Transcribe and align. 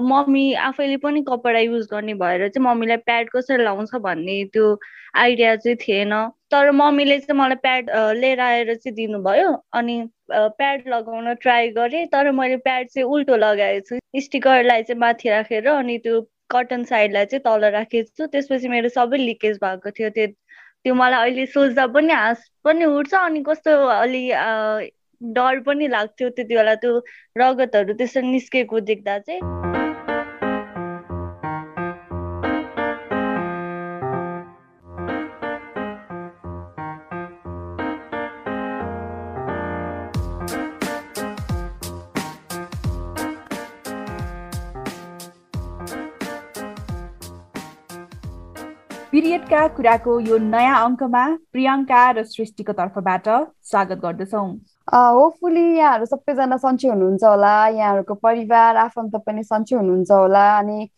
Mummy 0.00 0.52
आफैले 0.60 0.96
पनि 1.02 1.20
कपडा 1.28 1.58
युज 1.58 1.86
गर्ने 1.90 2.14
भएर 2.14 2.48
चाहिँ 2.48 2.64
मम्मीलाई 2.64 2.96
प्याड 3.04 3.28
कसरी 3.34 3.62
लाउँछ 3.64 3.94
भन्ने 4.04 4.44
त्यो 4.52 4.64
आइडिया 5.16 5.54
चाहिँ 5.56 5.76
थिएन। 5.80 6.12
तर 6.50 6.70
मम्मीले 6.70 7.18
चाहिँ 7.18 7.38
मलाई 7.40 7.56
प्याड 7.62 7.90
लिएर 8.20 8.40
आएर 8.40 8.74
चाहिँ 8.74 8.94
दिनुभयो 8.96 9.52
अनि 9.74 9.96
प्याड 10.30 10.82
लगाउन 10.88 11.34
ट्राई 11.42 11.68
गरेँ। 11.78 12.06
तर 12.12 12.30
मैले 12.30 12.56
प्याड 12.66 12.88
चाहिँ 12.88 13.08
उल्टो 13.08 13.36
लगाएको 13.36 13.96
छु। 13.96 14.20
स्टिकरलाई 14.20 14.82
चाहिँ 14.82 15.00
माथि 15.00 15.28
राखेर 15.30 15.68
अनि 15.68 15.98
त्यो 16.04 16.20
कटन 16.50 16.84
साइडलाई 16.92 17.24
चाहिँ 17.32 17.42
तल 17.46 17.64
राखेको 17.72 18.12
छु। 18.18 18.26
त्यसपछि 18.32 18.68
मेरो 18.68 18.88
सबै 18.88 19.18
लिकेज 19.18 19.56
भएको 19.64 19.90
थियो। 19.90 20.10
त्यो 20.10 20.26
त्यो 20.84 20.94
मलाई 20.94 21.30
अहिले 21.30 21.46
सोच्दा 21.56 21.86
पनि 21.96 22.12
हाँस 22.12 22.44
पनि 22.64 22.84
उठ्छ 22.84 23.14
अनि 23.14 23.42
कस्तो 23.48 23.72
अलि 23.96 24.22
डर 25.20 25.60
पनि 25.66 25.88
लाग्थ्यो 25.88 26.28
त्यति 26.36 26.54
बेला। 26.54 26.74
त्यो 26.84 27.00
रगतहरू 27.38 27.94
त्यसरी 27.96 28.28
निस्केको 28.28 28.80
देख्दा 28.92 29.18
चाहिँ। 29.18 29.75
पिरियडका 49.10 49.66
कुराको 49.74 50.18
यो 50.20 50.36
नयाँ 50.44 50.78
अङ्कमा 50.84 51.22
प्रियङ्का 51.52 51.98
र 52.16 52.22
सृष्टिको 52.26 52.72
तर्फबाट 52.78 53.28
स्वागत 53.70 53.98
गर्दछौँ। 54.04 54.48
होपफुली 55.16 55.62
यहाँहरू 55.76 56.06
सबैजना 56.06 56.56
सन्चै 56.64 56.88
हुनुहुन्छ 56.88 57.24
होला 57.24 57.54
यहाँहरूको 57.68 58.14
परिवार 58.26 58.76
आफन्त 58.84 59.14
पनि 59.26 59.42
सन्चै 59.44 59.76
हुनुहुन्छ 59.76 60.10
होला 60.10 60.44
अनि 60.58 60.88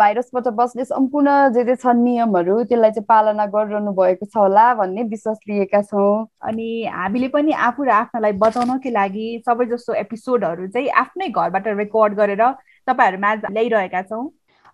भाइरसबाट 0.00 0.48
बस्ने 0.58 0.84
सम्पूर्ण 0.84 1.36
जे 1.54 1.64
जे 1.64 1.76
छन् 1.84 2.02
नियमहरू 2.04 2.58
त्यसलाई 2.64 2.90
चाहिँ 2.98 3.06
पालना 3.08 3.46
गरिरहनु 3.54 3.92
भएको 4.00 4.26
छ 4.26 4.36
होला 4.36 4.66
भन्ने 4.82 5.02
विश्वास 5.14 5.38
लिएका 5.48 5.82
छौँ। 5.82 6.26
अनि 6.42 6.68
हामीले 6.98 7.28
पनि 7.38 7.52
आफू 7.70 7.84
र 7.84 7.90
आफ्नालाई 8.02 8.32
बचाउनकै 8.42 8.90
लागि 8.98 9.26
सबै 9.46 9.70
जस्तो 9.70 9.94
एपिसोडहरू 10.04 10.66
चाहिँ 10.74 10.90
आफ्नै 11.06 11.28
घरबाट 11.30 11.68
रेकर्ड 11.80 12.14
गरेर 12.20 12.44
तपाईँहरूमा 12.88 13.34
ल्याइरहेका 13.48 14.02
छौँ। 14.10 14.24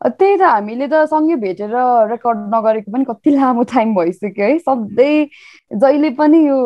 त्यही 0.01 0.37
त 0.39 0.43
हामीले 0.43 0.87
त 0.87 0.95
सँगै 1.11 1.35
भेटेर 1.43 1.71
रेकर्ड 2.11 2.39
नगरेको 2.55 2.93
पनि 2.93 3.05
कति 3.05 3.31
लामो 3.31 3.63
टाइम 3.73 3.95
भइसक्यो 3.95 4.45
है। 4.47 4.59
सधैँ 4.59 5.27
जहिले 5.71 6.11
पनि 6.19 6.39
यो 6.47 6.59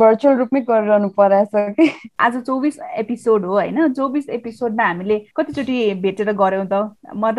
भर्चुअल 0.00 0.36
रूपमै 0.38 0.60
गरिरहनु 0.68 1.08
परेछ 1.16 1.48
कि। 1.78 1.88
आज 2.20 2.36
चौबिस 2.46 2.78
एपिसोड 2.98 3.44
हो 3.44 3.52
होइन। 3.52 3.92
चौबिस 3.92 4.28
एपिसोडमा 4.38 4.84
हामीले 4.86 5.18
कतिचोटि 5.36 5.78
भेटेर 6.02 6.32
गऱ्यौँ 6.42 6.66
त? 6.72 6.74
म 7.16 7.30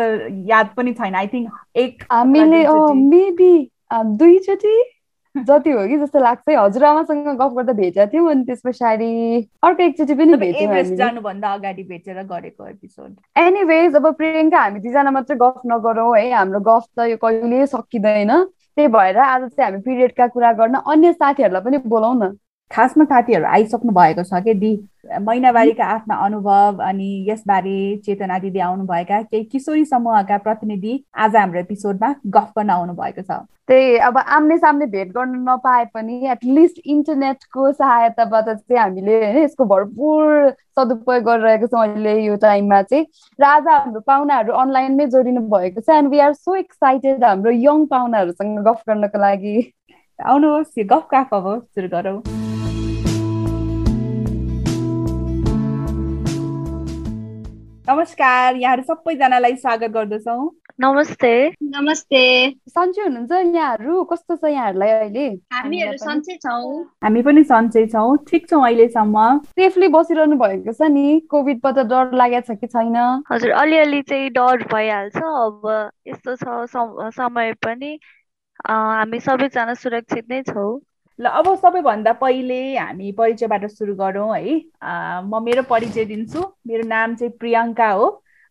याद 0.50 0.74
पनि 0.76 0.92
छैन। 0.94 1.14
आई 1.14 1.26
थिङ्क 1.34 1.50
एक 1.76 2.02
हामीले 2.12 2.64
मेबी 3.06 3.52
दुईचोटि। 3.92 4.76
जति 5.44 5.70
हो 5.70 5.86
कि 5.88 5.96
जस्तो 5.98 6.18
लाग्छ। 6.20 6.48
है 6.48 6.56
हजुरआमासँग 6.56 7.28
गफ 7.40 7.52
गर्दा 7.56 7.72
भेटेको 7.72 8.06
थियौँ 8.12 8.30
अनि 8.30 8.44
त्यस 8.44 8.60
पछाडि 8.66 9.08
अर्को 9.64 9.82
एकचोटि 9.82 10.14
पनि 10.14 10.36
भेट्यौँ 10.36 10.82
जानुभन्दा 10.96 11.52
अगाडि 11.54 11.82
भेटेर 11.82 12.22
गरेको 12.22 12.66
एपिसोड 12.66 13.16
एनिवेज 13.38 13.96
अब 13.96 14.12
प्रियङ्का 14.14 14.60
हामी 14.60 14.80
दुईजना 14.80 15.10
मात्रै 15.10 15.36
गफ 15.42 15.60
नगरौँ 15.66 16.16
है। 16.18 16.30
हाम्रो 16.32 16.60
गफ 16.60 16.84
त 16.98 17.08
यो 17.10 17.16
कहिले 17.24 17.66
सकिँदैन। 17.66 18.32
त्यही 18.76 18.88
भएर 18.88 19.16
आज 19.18 19.42
चाहिँ 19.50 19.70
हामी 19.70 19.80
पिरियडका 19.82 20.26
कुरा 20.34 20.52
गर्न 20.58 20.74
अन्य 20.86 21.12
साथीहरूलाई 21.12 21.62
पनि 21.62 21.78
बोलाउँ 21.86 22.14
न 22.18 22.30
खासमा 22.70 23.04
साथीहरू 23.04 23.44
आइसक्नु 23.46 23.92
भएको 23.92 24.22
छ 24.22 24.42
कि? 24.44 24.54
दि 24.54 24.70
महिनावारीका 25.20 25.84
आफ्ना 25.84 26.14
अनुभव 26.24 26.82
अनि 26.84 27.26
यसबारे 27.28 27.76
चेतना 28.06 28.38
दिदी 28.38 28.58
आउनुभएका 28.60 29.20
केही 29.22 29.44
किशोरी 29.44 29.84
समूहका 29.84 30.36
प्रतिनिधि 30.38 30.92
आज 31.16 31.36
हाम्रो 31.36 31.60
एपिसोडमा 31.60 32.14
गफ 32.26 32.52
गर्न 32.58 32.70
आउनु 32.70 32.92
भएको 32.92 33.22
छ। 33.22 33.38
त्यही 33.68 33.96
अब 34.08 34.18
आम्ने 34.18 34.58
सामने 34.58 34.86
भेट 34.86 35.08
गर्न 35.12 35.34
नपाए 35.48 35.84
पनि 35.94 36.28
एटलिस्ट 36.32 36.80
इन्टरनेटको 36.86 37.72
सहायताबाट 37.72 38.44
चाहिँ 38.44 38.80
हामीले 38.80 39.16
होइन 39.24 39.38
यसको 39.44 39.64
भरपुर 39.64 40.50
सदुपयोग 40.76 41.24
गरिरहेको 41.24 41.66
छौँ 41.66 41.86
अहिले 41.86 42.14
यो 42.24 42.36
टाइममा 42.44 42.82
चाहिँ। 42.82 43.06
र 43.40 43.44
आज 43.44 43.68
हाम्रो 43.68 44.00
पाहुनाहरू 44.00 44.52
अनलाइनमै 44.64 45.06
जोडिनु 45.06 45.40
भएको 45.48 45.80
छ 45.80 45.96
and 45.96 46.10
we 46.10 46.18
are 46.26 46.32
so 46.34 46.54
excited 46.56 47.24
हाम्रो 47.24 47.50
यङ 47.50 47.86
पाहुनाहरूसँग 47.86 48.60
गफ 48.68 48.82
गर्नको 48.88 49.18
लागि। 49.18 49.56
आउनुहोस् 50.18 50.84
गफ 50.92 51.08
गफ 51.14 51.34
अब 51.34 51.48
सुरु 51.74 51.88
गरौँ। 51.88 52.20
नमस्कार 57.88 58.56
यहाँहरू 58.56 58.82
सबैजनालाई 58.84 59.54
स्वागत 59.56 59.90
गर्दछौ। 59.90 60.34
नमस्ते। 60.80 61.30
नमस्ते। 61.74 62.20
सन्चै 62.68 63.02
हुनुहुन्छ 63.02 63.32
यहाँहरू? 63.56 64.02
कस्तो 64.10 64.36
छ 64.36 64.50
यहाँहरूलाई 64.52 64.90
अहिले? 64.90 65.28
हामीहरू 65.56 65.96
सन्चै 65.96 66.36
छौँ। 66.42 66.84
हामी 67.04 67.22
पनि 67.24 67.44
सन्चै 67.48 67.86
छौँ। 67.94 68.16
ठिक 68.28 68.48
छौँ 68.50 68.60
अहिलेसम्म। 68.64 69.24
सेफली 69.56 69.88
बसिरहनु 69.88 70.36
भएको 70.36 70.72
छ 70.72 70.90
नि? 70.92 71.06
कोभिडबाट 71.32 71.78
डर 71.88 72.12
लागेको 72.12 72.52
छ 72.52 72.58
कि 72.60 72.66
छैन? 72.66 73.24
हजुर 73.32 73.50
अलिअलि 73.56 74.02
चाहिँ 74.04 74.30
डर 74.36 74.68
भइहाल्छ। 74.68 75.16
अब 75.16 75.64
यस्तो 76.12 76.36
छ 76.44 76.68
समय 77.16 77.52
पनि 77.64 77.98
हामी 78.68 79.20
सबैजना 79.20 79.74
सुरक्षित 79.80 80.28
नै 80.28 80.42
छौँ। 80.52 80.70
ल 81.20 81.26
अब 81.28 81.54
सबैभन्दा 81.54 82.12
पहिले 82.12 82.76
हामी 82.76 83.12
परिचयबाट 83.12 83.66
सुरु 83.66 83.94
गरौँ 83.94 84.36
है। 84.36 84.56
म 85.26 85.42
मेरो 85.42 85.62
परिचय 85.62 86.04
दिन्छु। 86.04 86.40
मेरो 86.66 86.86
नाम 86.88 87.14
चाहिँ 87.14 87.32
प्रियङ्का 87.38 87.90
हो। 87.90 88.06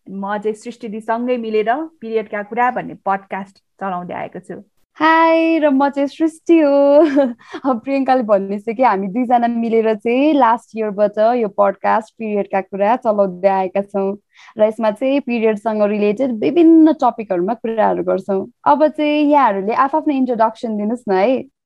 म 0.06 0.38
चाहिँ 0.38 0.54
सृष्टिदीसँगै 0.54 1.36
मिलेर 1.36 1.72
पिरियडका 2.00 2.42
कुरा 2.42 2.70
भन्ने 2.70 2.94
पडकास्ट 3.06 3.56
चलाउँदै 3.80 4.14
आएको 4.14 4.40
छु। 4.40 4.60
हाई 4.98 5.58
र 5.58 5.70
म 5.70 5.88
चाहिँ 5.88 6.08
सृष्टि 6.08 6.58
हो। 6.58 7.74
प्रियङ्काले 7.84 8.22
भन्दैछ 8.22 8.64
कि 8.76 8.82
हामी 8.82 9.08
दुईजना 9.08 9.48
मिलेर 9.48 9.94
चाहिँ 9.96 10.32
लास्ट 10.34 10.76
इयरबाट 10.76 11.18
यो 11.40 11.48
पडकास्ट 11.48 12.14
पिरियडका 12.18 12.60
कुरा 12.60 12.96
चलाउँदै 12.96 13.48
आएका 13.48 13.82
छौँ। 13.82 14.16
र 14.58 14.64
यसमा 14.64 14.90
चाहिँ 14.90 15.20
पिरियडसँग 15.20 15.82
रिलेटेड 15.88 16.32
विभिन्न 16.40 16.92
टपिकहरूमा 17.00 17.54
कुराहरू 17.54 18.02
गर्छौँ। 18.04 18.44
अब 18.64 18.86
चाहिँ 18.88 19.30
यहाँहरूले 19.30 19.74
आफ्नो 19.86 20.14
इन्ट्रोडक्सन 20.14 20.76
दिनुहोस् 20.76 21.08
न 21.08 21.12
है। 21.12 21.57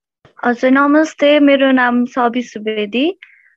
हजुर 0.43 0.71
नमस्ते 0.71 1.29
मेरो 1.47 1.71
नाम 1.79 1.97
सबी 2.11 2.43
सुवेदी। 2.49 3.01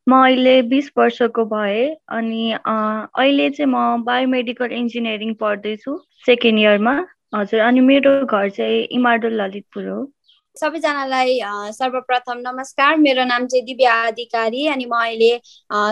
म 0.08 0.22
अहिले 0.22 0.53
बिस 0.72 0.88
वर्षको 0.98 1.46
भएँ 1.52 1.84
अनि 2.18 2.48
अहिले 2.53 3.50
चाहिँ 3.59 3.70
म 3.74 3.84
बायोमेडिकल 4.09 4.76
इन्जिनियरिङ 4.80 5.38
पढ्दैछु 5.46 5.96
सेकेन्ड 6.26 6.66
इयरमा। 6.66 6.98
हजुर 7.36 7.66
अनि 7.70 7.88
मेरो 7.94 8.18
घर 8.26 8.50
चाहिँ 8.59 8.84
इमाडोल 9.00 9.42
ललितपुर 9.42 9.88
हो। 9.90 10.03
सबैजनालाई 10.56 11.40
सर्वप्रथम 11.76 12.38
नमस्कार। 12.40 12.96
मेरो 12.98 13.24
नाम 13.28 13.46
चाहिँ 13.48 13.64
दिव्या 13.66 13.94
अधिकारी 14.08 14.68
अनि 14.72 14.86
म 14.88 14.96
अहिले 14.96 15.32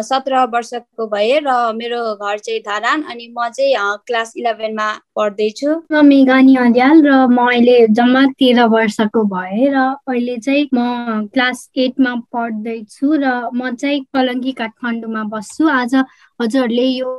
सत्र 0.07 0.43
वर्षको 0.53 1.07
भएँ 1.11 1.39
र 1.43 1.51
मेरो 1.75 1.99
घर 2.15 2.37
चाहिँ 2.39 2.59
धरान 2.63 3.03
अनि 3.11 3.27
म 3.35 3.49
चाहिँ 3.51 3.75
क्लास 4.07 4.33
इलेभेनमा 4.39 4.87
पढ्दैछु। 5.15 5.69
म 5.91 6.05
मेघानी 6.07 6.55
अर्याल 6.55 7.03
र 7.03 7.11
म 7.27 7.39
अहिले 7.43 7.75
जम्मा 7.91 8.23
तेह्र 8.39 8.63
वर्षको 8.71 9.23
भएँ 9.35 9.67
र 9.67 9.77
अहिले 10.07 10.37
चाहिँ 10.39 10.69
म 10.73 11.27
क्लास 11.33 11.69
एटमा 11.75 12.15
पढ्दैछु 12.31 13.07
र 13.19 13.25
म 13.51 13.75
चाहिँ 13.75 13.99
कलङ्की 14.15 14.51
काठमाडौँमा 14.63 15.23
बस्छु। 15.27 15.67
आज 15.67 15.95
हजुरहरूले 16.43 16.85
यो 16.85 17.11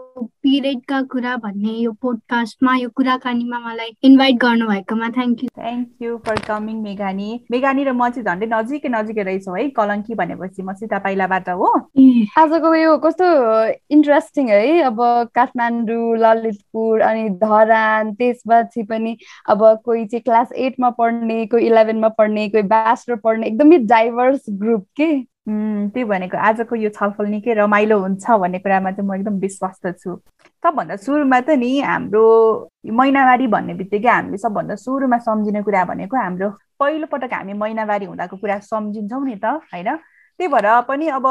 पिरियडका 0.45 1.01
कुरा 1.13 1.37
भन्ने 1.45 1.73
यो 1.83 1.93
पोडकास्टमा 2.03 2.75
यो 2.77 2.89
कुराकानीमा 2.97 3.59
मलाई 3.59 3.91
इन्भाइट 4.05 4.37
गर्नुभएकोमा 4.41 5.09
thank 5.17 5.43
you 5.45 5.49
thank 5.61 6.03
you 6.03 6.17
for 6.27 6.41
coming 6.49 6.83
मेघानी 6.83 7.41
मेघानी 7.51 7.85
र 7.85 7.93
म 7.93 8.09
चाहिँ 8.09 8.25
झन्डै 8.25 8.49
नजिकै 8.53 8.89
नजिकै 8.97 9.23
रहेछौँ 9.31 9.57
है 9.59 9.69
कलङ्की 9.81 10.15
भनेपछि। 10.21 10.63
म 10.63 10.75
सीता 10.75 10.99
पाइलाबाट 11.09 11.49
हो। 11.49 11.73
आजको 12.39 12.75
यो 12.75 12.97
कस्तो 13.07 13.33
इन्ट्रेस्टिङ 13.97 14.49
है 14.51 14.81
अब 14.93 15.03
काठमाडौँ 15.35 16.17
ललितपुर 16.25 17.01
अनि 17.11 17.29
धरान 17.41 18.15
त्यसपछि 18.21 18.83
पनि 18.93 19.17
अब 19.49 19.69
कोही 19.85 20.07
चाहिँ 20.07 20.23
क्लास 20.23 20.53
एटमा 20.69 20.91
पढ्ने 21.01 21.45
कोही 21.47 21.67
इलेभेनमा 21.67 22.09
पढ्ने 22.21 22.49
कोही 22.49 22.63
ब्याचलर 22.75 23.17
पढ्ने 23.25 23.47
एकदमै 23.47 23.79
डाइभर्स 23.95 24.45
ग्रुप 24.65 24.87
के? 25.01 25.15
त्यही 25.47 26.05
भनेको 26.05 26.37
आजको 26.49 26.77
यो 26.77 26.91
छलफल 26.97 27.27
निकै 27.29 27.55
रमाइलो 27.55 27.99
हुन्छ 28.01 28.31
भन्ने 28.43 28.59
कुरामा 28.65 28.91
चाहिँ 28.91 29.09
म 29.09 29.15
एकदम 29.15 29.35
विश्वस्त 29.45 29.87
छु। 30.01 30.17
सबभन्दा 30.65 30.97
सुरुमा 30.97 31.41
त 31.41 31.51
नि 31.61 31.71
हाम्रो 31.81 32.25
महिनावारी 33.01 33.47
भन्ने 33.55 33.75
बित्तिकै 33.81 34.09
हामीले 34.09 34.39
सबभन्दा 34.41 34.75
सुरुमा 34.85 35.19
सम्झिने 35.29 35.63
कुरा 35.63 35.85
भनेको 35.85 36.17
हाम्रो 36.17 36.49
पहिलो 36.81 37.07
पटक 37.13 37.33
हामी 37.35 37.53
महिनावारी 37.63 38.07
हुँदाको 38.07 38.37
कुरा 38.37 38.59
सम्झिन्छौँ 38.73 39.25
नि 39.25 39.37
त 39.37 39.45
होइन? 39.73 39.89
त्यही 40.41 40.49
भएर 40.49 40.67
पनि 40.89 41.07
अब 41.17 41.27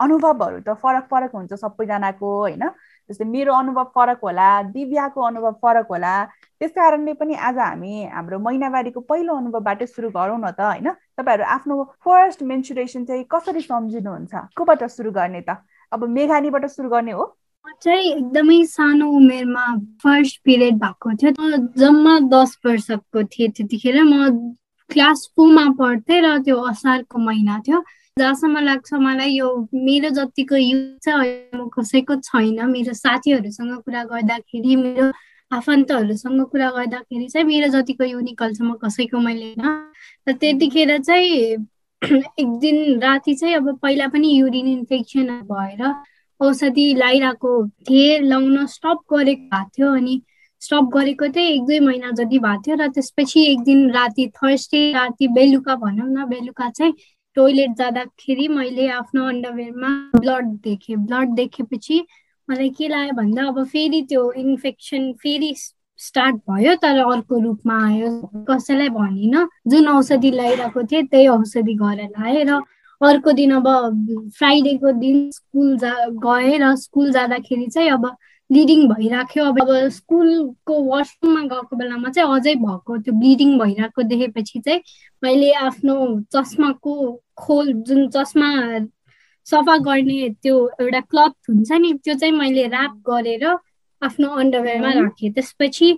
अनुभवहरू 0.00 0.60
त 0.66 0.74
फरक 0.82 1.04
फरक 1.10 1.30
हुन्छ 1.36 1.52
सबैजनाको 1.54 2.28
होइन? 2.40 2.64
जस्तै 3.10 3.24
मेरो 3.24 3.52
अनुभव 3.54 3.84
फरक 3.94 4.18
होला 4.22 4.50
दिव्याको 4.74 5.20
अनुभव 5.26 5.52
फरक 5.62 5.86
होला 5.88 6.14
त्यस 6.60 6.70
कारणले 6.76 7.12
पनि 7.12 7.34
आज 7.34 7.58
हामी 7.58 8.04
हाम्रो 8.12 8.38
महिनावारीको 8.38 9.00
पहिलो 9.00 9.36
अनुभवबाटै 9.36 9.86
सुरु 9.86 10.08
गरौँ 10.10 10.38
न 10.38 10.50
त 10.50 10.60
होइन? 10.60 10.88
तपाईँहरू 11.16 11.44
आफ्नो 11.56 11.82
फर्स्ट 12.04 12.42
मेन्सुरेसन 12.42 13.04
चाहिँ 13.04 13.24
कसरी 13.30 13.60
सम्झिनुहुन्छ? 13.60 14.34
कोबाट 14.56 14.84
सुरु 14.96 15.10
गर्ने 15.10 15.40
त? 15.48 15.56
अब 15.92 16.04
मेघानीबाट 16.04 16.66
सुरु 16.66 16.88
गर्ने 16.88 17.12
हो। 17.12 17.24
चाहिँ 17.82 18.10
एकदमै 18.12 18.64
सानो 18.64 19.06
उमेरमा 19.16 19.64
फर्स्ट 20.02 20.40
पिरियड 20.44 20.74
भएको 20.82 21.12
थियो 21.20 21.56
जम्मा 21.80 22.14
दस 22.32 22.56
वर्षको 22.66 23.22
थिएँ 23.32 23.50
त्यतिखेर 23.56 24.02
म 24.04 24.54
क्लास 24.90 25.28
फोरमा 25.36 25.64
पढ्थेँ 25.78 26.20
र 26.24 26.38
त्यो 26.44 26.56
असारको 26.72 27.18
महिना 27.18 27.58
थियो। 27.66 27.78
जहाँसम्म 28.18 28.58
लाग्छ 28.64 28.94
मलाई 28.94 29.30
यो 29.32 29.48
मेरो 29.74 30.10
जतिको 30.18 30.56
युथ 30.56 30.98
चाहिँ 31.04 31.32
म 31.54 31.68
कसैको 31.70 32.16
छैन। 32.20 32.60
मेरो 32.70 32.92
साथीहरूसँग 32.94 33.72
कुरा 33.84 34.02
गर्दाखेरि 34.04 34.76
मेरो 34.76 35.12
आफन्तहरूसँग 35.50 36.44
कुरा 36.52 36.70
गर्दाखेरि 36.70 37.26
चाहिँ 37.28 37.46
मेरो 37.46 37.68
जतिको 37.74 38.04
युनिकल 38.04 38.54
छ 38.54 38.60
म 38.62 38.74
कसैको 38.84 39.18
मैले 39.18 39.54
होइन। 39.54 39.66
र 40.28 40.32
त्यतिखेर 40.32 40.98
चाहिँ 40.98 41.56
एक 42.40 42.48
दिन 42.62 43.00
राति 43.00 43.34
चाहिँ 43.34 43.54
अब 43.56 43.78
पहिला 43.82 44.06
पनि 44.08 44.28
युरिन 44.38 44.66
इन्फेक्सन 44.68 45.30
भएर 45.50 45.82
औषधि 46.40 46.86
लगाइरहेको 46.94 47.52
थिएँ। 47.88 48.18
लाउन 48.22 48.66
स्टप 48.66 48.98
गरेको 49.12 49.42
भएको 49.50 49.70
थियो 49.76 49.92
अनि 49.94 50.20
स्टप 50.62 50.90
गरेको 50.94 51.26
चाहिँ 51.28 51.48
एक 51.48 51.62
दुई 51.66 51.80
महिना 51.80 52.10
जति 52.10 52.38
भएको 52.38 52.62
थियो। 52.62 52.76
र 52.76 52.88
त्यसपछि 52.88 53.40
एक 53.52 53.60
दिन 53.64 53.90
राति 53.90 54.26
थर्सडे 54.36 54.80
राति 54.92 55.28
बेलुका 55.28 55.74
भनौँ 55.74 56.08
न 56.08 56.28
बेलुका 56.28 56.70
चाहिँ 56.70 56.92
टोइलेट 57.38 57.74
जाँदाखेरि 57.78 58.48
मैले 58.48 58.88
आफ्नो 58.90 59.24
अन्डरवेयरमा 59.28 59.88
ब्लड 60.20 60.46
देखेँ। 60.64 60.96
ब्लड 60.96 61.34
देखेपछि 61.34 62.04
मलाई 62.48 62.70
के 62.78 62.88
लाग्यो 62.88 63.14
भन्दा 63.16 63.46
अब 63.48 63.64
फेरि 63.72 64.00
त्यो 64.08 64.30
इन्फेक्सन 64.42 65.12
फेरि 65.22 65.54
स्टार्ट 66.00 66.36
भयो 66.50 66.74
तर 66.82 66.98
अर्को 66.98 67.38
रूपमा 67.44 67.76
आयो। 67.86 68.10
कसैलाई 68.50 68.88
भनिनँ 68.90 69.48
जुन 69.68 69.88
औषधि 69.88 70.30
लगाइरहेको 70.30 70.82
थिएँ 70.82 71.06
त्यही 71.06 71.26
औषधि 71.28 71.74
गरेर 71.82 72.10
लाएँ 72.18 72.44
र 72.44 72.60
अर्को 73.00 73.32
दिन 73.32 73.50
अब 73.54 73.66
फ्राइडेको 74.38 74.92
दिन 74.98 75.30
स्कुल 75.30 75.76
जा 75.78 75.92
गएँ 76.24 76.58
र 76.58 76.74
स्कुल 76.76 77.12
जाँदाखेरि 77.12 77.66
चाहिँ 77.66 77.90
अब 77.90 78.06
ब्लिडिङ 78.50 78.86
भइराख्यो। 78.88 79.44
अब 79.44 79.60
अब 79.60 79.70
स्कुलको 79.92 80.74
वासरुममा 80.84 81.42
गएको 81.48 81.76
बेलामा 81.76 82.10
चाहिँ 82.10 82.34
अझै 82.34 82.54
भएको 82.64 82.96
त्यो 82.98 83.14
ब्लिडिङ 83.14 83.58
भइरहेको 83.58 84.02
देखेपछि 84.02 84.60
चाहिँ 84.60 84.80
मैले 85.22 85.52
आफ्नो 85.68 85.96
चस्माको 86.32 86.94
खोल 87.38 87.72
जुन 87.88 88.08
चस्मा 88.16 88.48
सफा 89.46 89.76
गर्ने 89.84 90.28
त्यो 90.42 90.56
एउटा 90.80 91.00
क्लथ 91.00 91.34
हुन्छ 91.48 91.72
नि 91.72 91.92
त्यो 92.04 92.14
चाहिँ 92.14 92.34
मैले 92.34 92.64
ऱ्याप 92.68 92.96
गरेर 93.10 93.44
आफ्नो 94.02 94.28
अन्डरवेयरमा 94.40 94.92
राखेँ। 94.92 95.32
त्यसपछि 95.32 95.92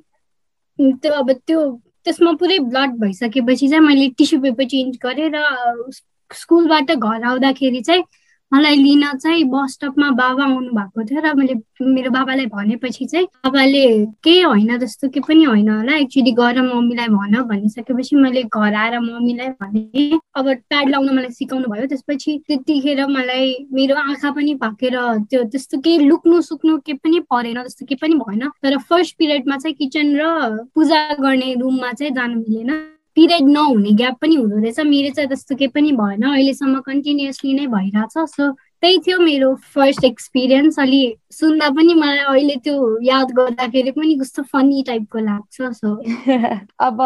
त्यो 0.78 1.12
अब 1.12 1.32
त्यो 1.46 1.60
त्यसमा 2.04 2.32
पुरै 2.40 2.58
ब्लड 2.70 2.90
भइसकेपछि 3.00 3.68
चाहिँ 3.68 3.84
मैले 3.86 4.08
टिस्यु 4.18 4.40
पेपर 4.40 4.64
चेन्ज 4.64 4.98
गरेँ 5.02 5.30
र 5.34 5.38
स्कुलबाट 6.32 6.90
घर 6.96 7.22
आउँदाखेरि 7.24 7.80
चाहिँ 7.82 8.02
मलाई 8.52 8.76
लिन 8.76 9.04
चाहिँ 9.18 9.44
बस 9.50 9.72
स्टपमा 9.72 10.10
बाबा 10.18 10.44
आउनु 10.44 10.70
भएको 10.74 11.04
थियो 11.06 11.20
र 11.22 11.34
मैले 11.34 11.54
मेरो 11.80 12.10
बाबालाई 12.10 12.46
भनेपछि 12.46 13.06
चाहिँ 13.06 13.26
बाबाले 13.46 13.84
केही 14.24 14.40
होइन 14.42 14.78
जस्तो 14.78 15.08
के 15.08 15.20
पनि 15.22 15.44
होइन 15.44 15.68
होला। 15.68 15.96
एक्चुली 15.96 16.32
गएर 16.34 16.60
मम्मीलाई 16.62 17.08
भन 17.08 17.42
भनिसकेपछि 17.46 18.16
मैले 18.16 18.42
घर 18.50 18.74
आएर 18.74 18.98
मम्मीलाई 19.00 19.48
भने। 19.62 20.18
अब 20.34 20.46
प्याड 20.68 20.88
लाउन 20.90 21.14
मलाई 21.14 21.30
सिकाउनु 21.30 21.68
भयो। 21.70 21.86
त्यसपछि 21.86 22.38
त्यतिखेर 22.48 23.06
मलाई 23.06 23.54
मेरो 23.72 23.96
आँखा 23.96 24.30
पनि 24.34 24.54
पाकेर 24.58 24.98
त्यो 25.30 25.42
त्यस्तो 25.46 25.80
केही 25.80 25.98
लुक्नु 26.10 26.40
सुक्नु 26.42 26.78
के 26.86 26.92
पनि 26.98 27.20
परेन 27.30 27.62
जस्तो 27.62 27.86
के 27.86 27.94
पनि 28.02 28.14
भएन। 28.18 28.48
तर 28.62 28.78
फर्स्ट 28.90 29.16
पिरियडमा 29.18 29.56
चाहिँ 29.56 29.74
किचन 29.78 30.16
र 30.18 30.66
पूजा 30.74 31.00
गर्ने 31.22 31.54
रुममा 31.54 31.92
चाहिँ 31.92 32.14
जानु 32.14 32.40
मिलेन। 32.40 32.99
पिरियड 33.16 33.48
नहुने 33.48 33.92
ग्याप 34.00 34.16
पनि 34.20 34.34
हुँदो 34.36 34.56
रहेछ। 34.56 34.80
मेरो 34.80 35.10
चाहिँ 35.14 35.28
त्यस्तो 35.28 35.56
केही 35.56 35.68
पनि 35.74 35.92
भएन। 35.92 36.22
अहिलेसम्म 36.32 36.80
कन्टिन्युसली 36.80 37.52
नै 37.54 37.66
भइरहेछ। 37.66 38.18
सो 38.30 38.50
त्यही 38.82 38.98
थियो 39.06 39.18
मेरो 39.18 39.54
फर्स्ट 39.74 40.04
एक्सपिरियन्स 40.04 40.78
अलि 40.80 41.00
सुन्दा 41.32 41.68
पनि 41.70 41.94
मलाई 41.94 42.18
अहिले 42.18 42.54
त्यो 42.64 42.76
याद 43.04 43.32
गर्दाखेरि 43.36 43.90
पनि 43.90 44.14
कस्तो 44.20 44.42
फनी 44.52 44.82
टाइपको 44.86 45.18
लाग्छ। 45.18 45.72
सो 45.80 45.94
अब 46.86 47.02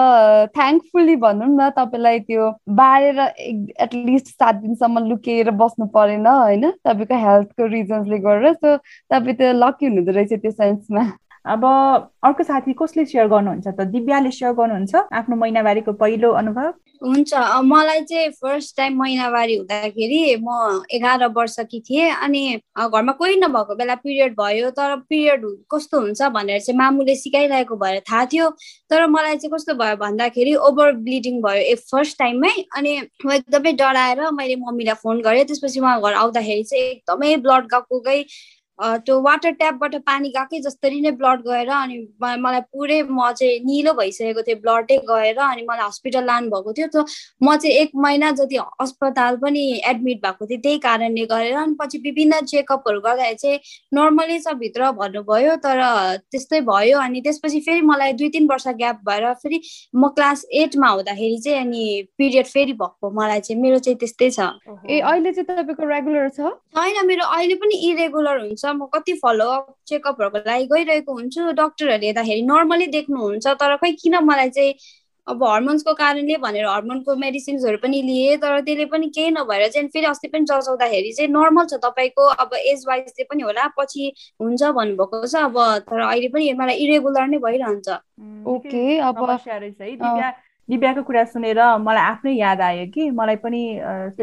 थ्याङ्कफुल्ली 0.55 1.17
भनौँ 1.17 1.49
न 1.51 1.69
तपाईँलाई 1.79 2.21
त्यो 2.31 2.51
बारेर 2.79 3.19
एटलिस्ट 3.21 4.27
सात 4.27 4.55
दिनसम्म 4.55 5.05
लुकेर 5.09 5.51
बस्नु 5.51 5.87
परेन 5.97 6.27
होइन? 6.27 6.71
तपाईँको 6.87 7.19
हेल्थको 7.27 7.67
रिजन्सले 7.75 8.19
गरेर। 8.19 8.55
सो 8.55 8.77
तपाईँ 8.77 9.37
त 9.37 9.53
लकी 9.59 9.87
हुनुहुँदो 9.87 10.13
रहेछ 10.13 10.33
त्यो 10.33 10.51
सेन्समा 10.51 11.05
अब 11.45 11.65
अर्को 12.25 12.43
साथी 12.45 12.73
कसले 12.73 13.05
सेयर 13.05 13.27
गर्नुहुन्छ 13.29 13.67
त? 13.67 13.81
दिव्याले 13.93 14.31
सेयर 14.31 14.53
गर्नुहुन्छ 14.57 14.95
आफ्नो 15.13 15.37
महिनावारीको 15.37 15.93
पहिलो 16.01 16.31
अनुभव? 16.41 16.73
हुन्छ 17.05 17.35
मलाई 17.69 18.01
चाहिँ 18.09 18.29
फर्स्ट 18.41 18.77
टाइम 18.77 18.97
महिनावारी 18.99 19.57
हुँदाखेरि 19.57 20.21
म 20.41 20.49
एघार 20.97 21.27
वर्षकी 21.37 21.81
थिएँ 21.89 22.11
अनि 22.25 22.43
घरमा 22.81 23.13
कोही 23.21 23.37
नभएको 23.37 23.75
बेला 23.77 23.95
पिरियड 24.01 24.33
भयो 24.41 24.71
तर 24.79 24.97
पिरियड 25.09 25.45
कस्तो 25.75 26.01
हुन्छ 26.01 26.23
भनेर 26.33 26.61
चाहिँ 26.61 26.79
मामुले 26.79 27.15
सिकाइरहेको 27.15 27.77
भएर 27.77 28.01
थाहा 28.09 28.25
थियो। 28.33 28.49
तर 28.91 29.07
मलाई 29.07 29.37
चाहिँ 29.37 29.53
कस्तो 29.55 29.75
भयो 29.85 29.97
भन्दाखेरि 30.01 30.55
ओभर 30.71 30.93
ब्लिडिङ 31.05 31.41
भयो 31.43 31.61
ए 31.61 31.75
फर्स्ट 31.93 32.19
टाइममै 32.19 32.55
अनि 32.77 32.99
म 33.27 33.33
एकदमै 33.33 33.73
डराएर 33.85 34.31
मैले 34.33 34.57
मम्मीलाई 34.65 35.03
फोन 35.05 35.21
गरेँ। 35.29 35.45
त्यसपछि 35.45 35.81
उहाँ 35.81 36.01
घर 36.01 36.13
आउँदाखेरि 36.25 36.63
चाहिँ 36.73 36.85
एकदमै 36.85 37.37
ब्लड 37.45 37.65
गएको 37.75 38.01
गई 38.01 38.23
त्यो 38.79 39.21
वाटर 39.23 39.51
ट्यापबाट 39.55 39.95
पानी 40.07 40.29
गएकै 40.37 40.61
जसरी 40.61 41.01
नै 41.01 41.11
ब्लड 41.19 41.43
गएर 41.47 41.69
अनि 41.71 41.99
मलाई 42.19 42.61
पुरै 42.75 43.03
म 43.03 43.31
चाहिँ 43.33 43.59
निलो 43.65 43.93
भइसकेको 43.95 44.43
थिएँ 44.43 44.59
ब्लडै 44.61 44.97
गएर 45.11 45.39
अनि 45.39 45.63
मलाई 45.69 45.87
हस्पिटल 45.87 46.25
लानु 46.25 46.51
भएको 46.51 46.73
थियो। 46.73 46.89
त 46.95 47.05
म 47.43 47.57
चाहिँ 47.57 47.77
एक 47.77 47.91
महिना 47.97 48.31
जति 48.41 48.57
अस्पताल 48.81 49.37
पनि 49.45 49.63
एडमिट 49.87 50.19
भएको 50.27 50.47
थिएँ 50.47 50.61
त्यही 50.61 50.79
कारणले 50.87 51.27
गरेर 51.27 51.57
अनि 51.57 51.75
पछि 51.81 51.99
विभिन्न 52.05 52.41
चेकअपहरू 52.45 53.01
गर्दाखेरि 53.01 53.37
चाहिँ 53.43 53.59
नर्मली 53.95 54.39
छ 54.41 54.55
भित्र 54.59 54.91
भन्नुभयो 54.99 55.55
तर 55.63 55.81
त्यस्तै 56.33 56.61
भयो 56.67 56.99
अनि 56.99 57.21
त्यसपछि 57.21 57.61
फेरि 57.69 57.81
मलाई 57.93 58.13
दुई 58.19 58.29
तिन 58.35 58.49
वर्ष 58.51 58.67
ग्याप 58.83 59.01
भएर 59.09 59.33
फेरि 59.43 59.61
म 59.95 60.09
क्लास 60.19 60.45
एटमा 60.65 60.89
हुँदाखेरि 60.89 61.39
चाहिँ 61.45 61.59
अनि 61.61 61.85
पिरियड 62.19 62.47
फेरि 62.47 62.73
भएको 62.83 63.11
मलाई 63.21 63.41
चाहिँ 63.41 63.61
मेरो 63.63 63.79
चाहिँ 63.79 63.99
त्यस्तै 64.03 64.31
छ। 64.31 64.51
ए 64.91 65.01
अहिले 65.01 65.33
चाहिँ 65.33 65.47
तपाईँको 65.47 65.89
रेगुलर 65.89 66.29
छ? 66.29 66.41
होइन 66.75 67.07
मेरो 67.07 67.25
अहिले 67.39 67.55
पनि 67.63 67.75
इरेगुलर 67.91 68.41
हुन्छ। 68.41 68.64
हुन्छ 68.65 68.77
म 68.77 68.87
कति 68.95 69.13
फलोअप 69.23 69.67
चेकअपहरूको 69.87 70.39
लागि 70.49 70.67
गइरहेको 70.73 71.13
हुन्छु। 71.13 71.53
डक्टरहरूले 71.53 72.07
हेर्दाखेरि 72.07 72.43
नर्मली 72.43 72.87
देख्नुहुन्छ 72.97 73.47
तर 73.61 73.77
खै 73.77 73.91
किन 73.93 74.17
मलाई 74.25 74.51
चाहिँ 74.51 74.75
अब 75.27 75.45
हर्मोन्सको 75.45 75.93
कारणले 75.95 76.37
भनेर 76.37 76.67
हर्मोनको 76.69 77.17
मेडिसिन्सहरू 77.17 77.79
पनि 77.83 78.01
लिएँ 78.03 78.37
तर 78.37 78.61
त्यसले 78.61 78.85
पनि 78.93 79.09
केही 79.09 79.31
नभएर 79.37 79.69
चाहिँ 79.69 79.89
फेरि 79.89 80.07
अस्ति 80.07 80.29
पनि 80.29 80.45
जचाउँदाखेरि 80.45 81.13
चाहिँ 81.13 81.31
नर्मल 81.33 81.67
छ 81.67 81.81
तपाईँको 81.85 82.25
अब 82.45 82.55
एज 82.55 82.85
वाइज 82.89 83.05
चाहिँ 83.09 83.27
पनि 83.31 83.43
होला 83.43 83.67
पछि 83.79 84.13
हुन्छ 84.41 84.63
भन्नुभएको 84.63 85.27
छ 85.27 85.37
अब 85.49 85.57
तर 85.89 86.01
अहिले 86.01 86.29
पनि 86.29 86.53
मलाई 86.61 86.77
इरेगुलर 86.85 87.27
नै 87.27 87.39
भइरहन्छ। 87.41 87.89
ओके 88.47 88.85
अब 89.01 89.25
दिव्याको 90.69 91.03
कुरा 91.05 91.25
सुनेर 91.33 91.59
मलाई 91.79 92.03
आफ्नै 92.03 92.33
याद 92.35 92.61
आयो 92.61 92.85
कि 92.93 93.11
मलाई 93.13 93.37
पनि 93.37 93.63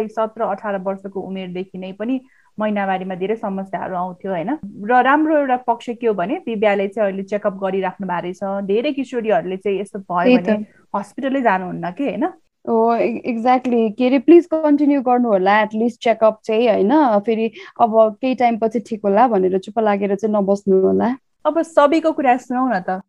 सत्र 0.09 0.41
अठार 0.43 0.77
वर्षको 0.85 1.21
उमेरदेखि 1.21 1.77
नै 1.77 1.91
पनि 1.97 2.19
महिनावारीमा 2.61 3.15
धेरै 3.15 3.35
समस्याहरू 3.35 3.95
आउँथ्यो 3.95 4.31
होइन? 4.31 4.51
र 4.89 5.01
राम्रो 5.03 5.37
एउटा 5.37 5.57
पक्ष 5.67 5.89
के 6.01 6.07
हो 6.07 6.13
भने 6.13 6.37
दिव्याले 6.45 6.87
चाहिँ 6.87 7.09
अहिले 7.09 7.23
चेकअप 7.33 7.57
गरिराख्नु 7.63 8.07
भएको 8.07 8.21
रहेछ। 8.21 8.67
धेरै 8.67 8.91
किशोरीहरूले 8.93 9.57
चाहिँ 9.57 9.79
यस्तो 9.81 9.99
भयो 9.99 10.37
भने 10.37 10.57
हस्पिटलै 10.95 11.41
जानुहुन्न 11.41 11.91
कि 11.97 12.03
होइन? 12.05 12.25
हो 12.65 12.93
एक्ज्याक्टली 12.95 13.89
के 13.97 14.07
अरे 14.07 14.19
प्लिज 14.25 14.45
कन्टिन्यू 14.53 15.01
गर्नु 15.01 15.29
होला 15.29 15.59
एटलिस्ट 15.61 16.03
चेकअप 16.03 16.39
चाहिँ 16.45 16.67
होइन? 16.69 16.91
फेरि 17.25 17.51
अब 17.81 17.93
केही 18.21 18.35
टाइम 18.41 18.57
पछि 18.57 18.79
ठिक 18.89 19.01
होला 19.05 19.27
भनेर 19.27 19.57
चुप 19.57 19.79
लागेर 19.79 20.15
चाहिँ 20.15 20.35
नबस्नु 20.35 20.81
होला। 20.81 21.15
अब 21.45 21.61
सबैको 21.61 22.11
कुरा 22.11 22.37
सुनौ 22.37 22.67
न 22.69 22.79
त। 22.89 23.01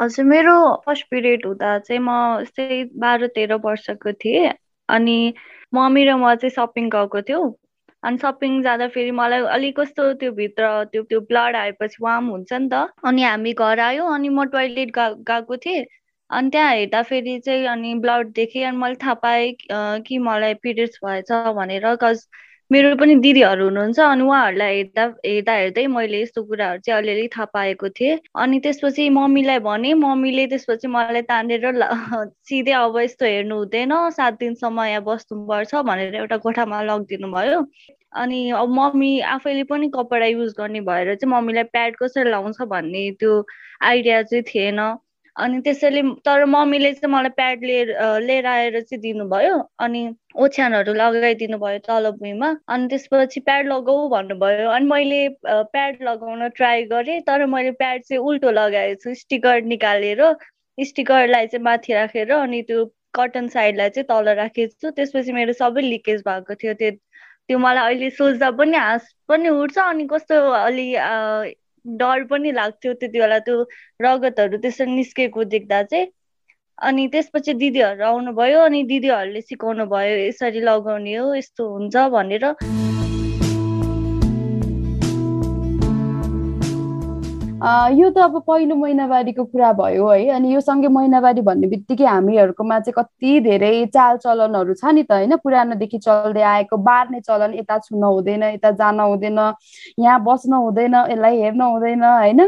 हजुर 0.00 0.24
मेरो 0.24 0.54
फर्स्ट 0.86 1.06
पिरियड 1.10 1.46
हुँदा 1.46 1.78
चाहिँ 1.78 2.00
म 2.00 2.10
यस्तै 2.42 2.84
बाह्र 2.98 3.26
तेह्र 3.36 3.54
वर्षको 3.64 4.12
थिएँ। 4.12 4.52
अनि 4.88 5.18
मम्मी 5.74 6.04
र 6.04 6.16
म 6.16 6.34
चाहिँ 6.34 6.50
सपिङ 6.50 6.88
गएको 6.90 7.20
थियौँ। 7.22 7.44
अनि 8.04 8.18
सपिङ 8.18 8.62
जाँदा 8.62 8.86
फेरि 8.88 9.10
मलाई 9.12 9.40
अलिक 9.50 9.78
कस्तो 9.80 10.12
त्यो 10.14 10.32
भित्र 10.32 10.68
त्यो 10.92 11.02
त्यो 11.04 11.20
ब्लड 11.30 11.56
आएपछि 11.56 11.96
वाम 12.02 12.26
हुन्छ 12.28 12.52
नि 12.54 12.68
त। 12.68 12.86
अनि 13.04 13.22
हामी 13.24 13.52
घर 13.54 13.80
आयो 13.80 14.06
अनि 14.14 14.28
म 14.30 14.44
टोइलेट 14.52 14.90
गा 14.94 15.08
गएको 15.30 15.56
थिएँ। 15.58 15.84
अनि 16.30 16.50
त्यहाँ 16.50 16.72
हेर्दा 16.72 17.02
फेरि 17.02 17.38
चाहिँ 17.40 17.66
अनि 17.68 17.94
ब्लड 18.00 18.32
देखेँ 18.34 18.64
अनि 18.64 18.76
मैले 18.76 18.94
थाहा 18.96 19.14
पाएँ 19.22 19.52
कि 20.06 20.18
मलाई 20.20 20.54
पिरियड्स 20.62 20.98
भएछ 21.04 21.32
भनेर। 21.56 21.94
कज 22.02 22.26
मेरो 22.72 22.94
पनि 22.96 23.14
दिदीहरू 23.22 23.64
हुनुहुन्छ 23.64 23.98
अनि 24.00 24.22
उहाँहरूलाई 24.24 24.76
हेर्दा 24.76 25.02
हेर्दा 25.26 25.52
हेर्दै 25.54 25.86
मैले 25.94 26.20
यस्तो 26.20 26.42
कुराहरू 26.48 26.80
चाहिँ 26.86 26.98
अलिअलि 27.00 27.26
थाहा 27.36 27.44
पाएको 27.54 27.88
थिएँ। 27.98 28.18
अनि 28.40 28.60
त्यसपछि 28.64 29.08
मम्मीलाई 29.16 29.58
भने 29.66 29.92
मम्मीले 30.00 30.46
त्यसपछि 30.52 30.88
मलाई 30.88 31.22
तानेर 31.28 31.66
सिधै 32.48 32.72
अब 32.72 32.96
यस्तो 32.98 33.26
हेर्नु 33.26 33.56
हुँदैन 33.58 33.92
सात 34.16 34.38
दिनसम्म 34.40 34.84
यहाँ 34.84 35.02
बस्नुपर्छ 35.04 35.74
भनेर 35.90 36.14
एउटा 36.24 36.36
कोठामा 36.46 36.82
लगिदिनु 36.88 37.32
भयो 37.36 37.60
अनि 38.22 38.40
अब 38.56 38.68
मम्मी 38.80 39.12
आफैले 39.36 39.62
पनि 39.68 39.88
कपडा 39.94 40.26
युज 40.26 40.54
गर्ने 40.58 40.80
भएर 40.88 41.14
चाहिँ 41.14 41.32
मम्मीलाई 41.34 41.64
प्याड 41.76 41.96
कसरी 42.02 42.30
लाउँछ 42.30 42.62
भन्ने 42.74 43.10
त्यो 43.20 43.32
आइडिया 43.92 44.22
चाहिँ 44.22 44.44
थिएन। 44.54 44.80
अनि 45.36 45.60
त्यसैले 45.60 46.02
तर 46.26 46.44
मम्मीले 46.46 46.92
चाहिँ 46.94 47.12
मलाई 47.12 47.30
प्याड 47.36 47.62
लिएर 47.64 47.88
लिएर 48.22 48.46
आएर 48.46 48.80
चाहिँ 48.80 49.00
दिनुभयो। 49.02 49.56
अनि 49.84 50.02
ओछ्यानहरू 50.44 50.92
लगाइदिनु 50.94 51.58
भयो 51.58 51.78
तल 51.88 52.10
भुइँमा। 52.20 52.50
अनि 52.68 52.86
त्यसपछि 52.88 53.40
प्याड 53.48 53.66
लगाऊ 53.68 54.08
भन्नुभयो। 54.10 54.68
अनि 54.70 54.86
मैले 54.86 55.20
प्याड 55.42 56.02
लगाउन 56.08 56.48
ट्राई 56.56 56.82
गरेँ 56.92 57.20
तर 57.28 57.46
मैले 57.46 57.70
प्याड 57.82 58.02
चाहिँ 58.02 58.22
उल्टो 58.22 58.50
लगाएको 58.50 59.00
छु। 59.02 59.14
स्टिकर 59.22 59.62
निकालेर 59.74 60.22
स्टिकरलाई 60.78 61.46
चाहिँ 61.46 61.64
माथि 61.64 61.92
राखेर 61.94 62.30
अनि 62.32 62.62
त्यो 62.70 62.84
कटन 63.14 63.48
साइडलाई 63.48 63.90
चाहिँ 63.90 64.06
तल 64.08 64.28
राखेको 64.38 64.74
छु। 64.82 64.90
त्यसपछि 64.90 65.32
मेरो 65.32 65.52
सबै 65.52 65.82
लिकेज 65.82 66.22
भएको 66.28 66.54
थियो। 66.62 66.74
त्यो 66.74 66.90
त्यो 67.48 67.58
मलाई 67.58 67.94
अहिले 67.94 68.10
सोच्दा 68.10 68.50
पनि 68.58 68.76
हाँस 68.76 69.12
पनि 69.28 69.48
उठ्छ। 69.48 69.78
अनि 69.78 70.06
कस्तो 70.12 70.40
अलि 70.62 70.86
डर 71.86 72.24
पनि 72.24 72.52
लाग्थ्यो 72.52 72.92
त्यति 72.94 73.18
बेला 73.18 73.38
त्यो 73.38 73.56
रगतहरू 74.02 74.58
त्यसरी 74.58 74.90
निस्केको 74.94 75.44
देख्दा 75.44 75.82
चाहिँ। 75.82 76.06
अनि 76.82 77.06
त्यसपछि 77.08 77.54
दिदीहरू 77.54 78.04
आउनुभयो 78.04 78.60
अनि 78.60 78.82
दिदीहरूले 78.84 79.40
सिकाउनु 79.42 79.86
भयो 79.86 80.16
यसरी 80.18 80.60
लगाउने 80.60 81.14
हो 81.16 81.34
यस्तो 81.34 81.68
हुन्छ 81.68 81.96
भनेर। 82.10 82.44
यो 87.64 88.08
त 88.10 88.18
अब 88.18 88.34
पहिलो 88.48 88.74
महिनावारीको 88.76 89.44
कुरा 89.44 89.72
भयो 89.72 90.08
है 90.08 90.28
अनि 90.30 90.52
यो 90.54 90.60
सँगै 90.60 90.88
महिनावारी 90.88 91.40
भन्ने 91.40 91.66
बित्तिकै 91.68 92.04
हामीहरूकोमा 92.06 92.78
चाहिँ 92.80 92.94
कति 92.96 93.30
धेरै 93.40 93.70
चालचलनहरू 93.94 94.74
छ 94.74 94.92
नि 94.92 95.02
त 95.02 95.12
होइन? 95.12 95.36
पुरानोदेखि 95.44 95.98
चल्दै 95.98 96.42
आएको 96.44 96.76
बार्ने 96.88 97.20
चलन 97.22 97.54
यता 97.54 97.78
छुन 97.86 98.02
हुँदैन 98.04 98.42
यता 98.50 98.70
जान 98.82 99.00
हुँदैन 99.02 99.38
यहाँ 100.00 100.18
बस्न 100.24 100.52
हुँदैन 100.56 100.94
यसलाई 101.06 101.40
हेर्न 101.40 101.60
हुँदैन 101.64 102.04
होइन? 102.04 102.40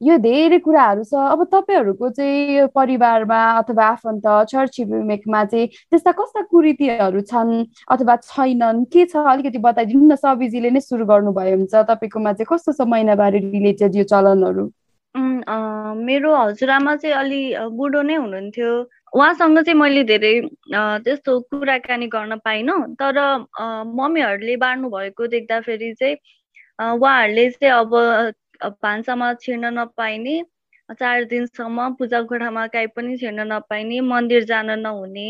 यो 0.00 0.16
धेरै 0.18 0.58
कुराहरू 0.58 1.02
छ। 1.04 1.14
अब 1.14 1.44
तपाईँहरूको 1.52 2.08
चाहिँ 2.10 2.66
परिवारमा 2.74 3.40
अथवा 3.58 3.84
आफन्त 3.86 4.26
छरछिमेकमा 4.50 5.44
चाहिँ 5.44 5.66
त्यस्ता 5.90 6.12
कस्ता 6.18 6.42
कुरीतिहरू 6.50 7.20
छन् 7.30 7.52
अथवा 7.88 8.16
छैनन्? 8.28 8.84
के 8.92 9.04
छ? 9.06 9.16
अलिकति 9.16 9.58
बताइदिनु 9.58 10.04
न 10.12 10.16
सबिजीले 10.18 10.70
नै 10.70 10.80
सुरु 10.80 11.04
गर्नुभयो 11.06 11.56
हुन्छ 11.56 11.74
तपाईँकोमा 11.90 12.32
चाहिँ 12.32 12.48
कस्तो 12.52 12.72
छ 12.74 12.88
महिनावारी 12.88 13.38
रिलेटेड 13.54 13.96
यो 13.96 14.04
चलनहरू? 14.12 14.66
मेरो 15.14 16.30
हजुरआमा 16.34 16.94
चाहिँ 16.96 17.14
अलि 17.14 17.40
बुढो 17.78 18.02
नै 18.02 18.14
हुनुहुन्थ्यो। 18.18 18.70
उहाँसँग 19.14 19.58
चाहिँ 19.62 19.78
मैले 19.78 20.02
धेरै 20.04 20.34
त्यस्तो 21.06 21.32
कुराकानी 21.54 22.06
गर्न 22.10 22.36
पाइनँ। 22.44 22.98
तर 22.98 23.14
मम्मीहरूले 23.94 24.56
बाँड्नु 24.58 24.88
भएको 24.90 25.26
देख्दाखेरि 25.34 25.92
चाहिँ 25.94 26.16
उहाँहरूले 26.98 27.50
चाहिँ 27.50 27.72
अब 27.78 27.92
भान्सामा 28.82 29.32
छिर्न 29.42 29.78
नपाइने 29.78 30.42
चार 30.92 31.24
दिनसम्म 31.24 31.88
पूजा 31.98 32.20
कोठामा 32.28 32.66
काहीँ 32.72 32.88
पनि 32.96 33.16
छिर्न 33.18 33.40
नपाइने 33.52 34.00
मन्दिर 34.00 34.44
जान 34.44 34.70
नहुने 34.80 35.28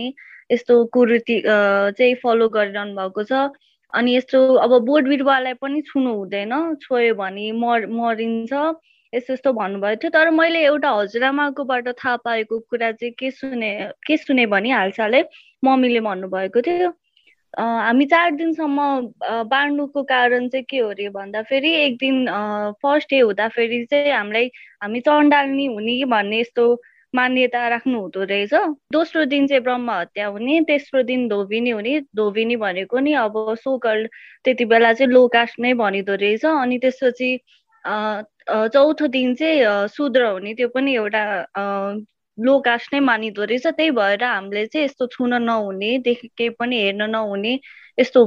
यस्तो 0.53 0.85
कुरीति 0.95 1.43
चाहिँ 1.47 2.15
फलो 2.23 2.49
गरिरहनु 2.49 2.95
भएको 2.97 3.23
छ। 3.25 3.33
अनि 3.93 4.17
यस्तो 4.17 4.39
अब 4.57 4.73
बोट 4.87 5.05
बिरुवालाई 5.09 5.55
पनि 5.63 5.81
छुनु 5.87 6.15
हुँदैन 6.15 6.53
छोयो 6.83 7.15
भने 7.15 7.51
मर 7.55 7.87
मरिन्छ 7.87 8.53
यस्तो 9.13 9.33
यस्तो 9.33 9.53
भन्नुभएको 9.53 10.01
थियो। 10.03 10.11
तर 10.11 10.31
मैले 10.31 10.65
एउटा 10.65 10.91
हजुरआमाकोबाट 10.91 11.89
थाहा 11.89 12.17
पाएको 12.27 12.59
कुरा 12.71 12.91
चाहिँ 12.93 13.13
के 13.19 13.31
सुने 13.31 13.71
के 14.07 14.17
सुने 14.17 14.47
भने 14.51 14.71
हालसालै 14.71 15.23
मम्मीले 15.65 16.01
भन्नुभएको 16.01 16.61
थियो। 16.67 16.91
हामी 17.59 18.05
चार 18.07 18.31
दिनसम्म 18.37 18.81
बाँड्नुको 19.51 20.03
कारण 20.03 20.49
चाहिँ 20.49 20.65
के 20.71 20.79
हो 20.79 20.89
अरे 20.91 21.09
भन्दाखेरि 21.09 21.71
एक 21.85 21.97
दिन 21.99 22.27
फर्स्ट 22.83 23.11
डे 23.11 23.19
हुँदाखेरि 23.21 23.85
चाहिँ 23.91 24.13
हामीलाई 24.13 24.51
हामी 24.83 25.01
चण्डाल्नी 25.01 25.67
हुने 25.67 26.05
भन्ने 26.11 26.41
यस्तो 26.41 26.67
मान्यता 27.15 27.67
राख्नु 27.69 28.01
हुँदो 28.01 28.23
रहेछ। 28.25 28.55
दोस्रो 28.93 29.25
दिन 29.31 29.47
चाहिँ 29.47 29.63
ब्रह्म 29.63 29.91
हत्या 29.91 30.27
हुने 30.35 30.61
तेस्रो 30.69 31.03
दिन 31.07 31.29
धोबिनी 31.29 31.71
हुने। 31.71 32.01
धोबिनी 32.17 32.57
भनेको 32.59 32.99
नि 32.99 33.13
अब 33.23 33.35
सोकल 33.63 34.07
त्यति 34.45 34.65
बेला 34.65 34.93
चाहिँ 34.93 35.13
लोकास 35.13 35.55
नै 35.61 35.75
भनिदो 35.79 36.15
रहेछ। 36.15 36.45
अनि 36.45 36.79
त्यसपछि 36.83 37.31
चौथो 38.75 39.07
दिन 39.07 39.35
चाहिँ 39.35 39.87
शूद्र 39.95 40.27
हुने। 40.27 40.55
त्यो 40.55 40.69
पनि 40.75 40.95
एउटा 40.95 41.23
लो 42.39 42.59
कास्ट 42.61 42.95
नै 42.95 43.01
मानिदो 43.01 43.45
रहेछ। 43.45 43.67
त्यही 43.67 43.91
भएर 43.91 44.25
हामीले 44.25 44.67
चाहिँ 44.67 44.85
यस्तो 44.85 45.07
छुन 45.15 45.35
नहुने 45.43 45.99
देखि 46.05 46.29
केही 46.37 46.51
पनि 46.59 46.77
हेर्न 46.83 47.11
नहुने 47.11 47.59
यस्तो 47.99 48.25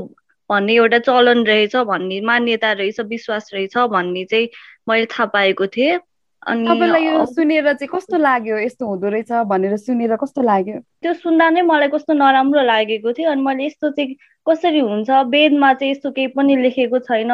भन्ने 0.50 0.74
एउटा 0.74 1.00
चलन 1.04 1.44
रहेछ 1.46 1.76
भन्ने 1.76 2.20
मान्यता 2.24 2.72
रहेछ 2.72 3.00
विश्वास 3.08 3.50
रहेछ 3.54 3.78
भन्ने 3.78 4.24
चाहिँ 4.26 4.48
मैले 4.90 5.06
थाहा 5.12 5.26
पाएको 5.36 5.68
थिएँ। 5.68 6.00
अनि 6.48 6.68
तपाईँलाई 6.68 7.04
यो 7.06 7.26
सुनेर 7.26 7.74
चाहिँ 7.74 7.90
कस्तो 7.92 8.18
लाग्यो? 8.18 8.58
यस्तो 8.58 8.86
हुँदो 8.88 9.08
रहेछ 9.10 9.32
भनेर 9.52 9.76
सुनेर 9.78 10.16
कस्तो 10.16 10.42
लाग्यो? 10.42 10.80
त्यो 11.04 11.14
सुन्दा 11.14 11.50
नै 11.50 11.62
मलाई 11.68 11.88
कस्तो 11.92 12.14
नराम्रो 12.14 12.62
लागेको 12.64 13.12
थियो 13.14 13.32
अनि 13.32 13.42
मैले 13.44 13.66
यस्तो 13.66 13.90
चाहिँ 13.92 14.16
कसरी 14.48 14.80
हुन्छ? 14.80 15.10
वेदमा 15.28 15.74
चाहिँ 15.74 15.92
यस्तो 15.92 16.12
केही 16.16 16.28
पनि 16.38 16.56
लेखेको 16.64 17.00
छैन। 17.04 17.32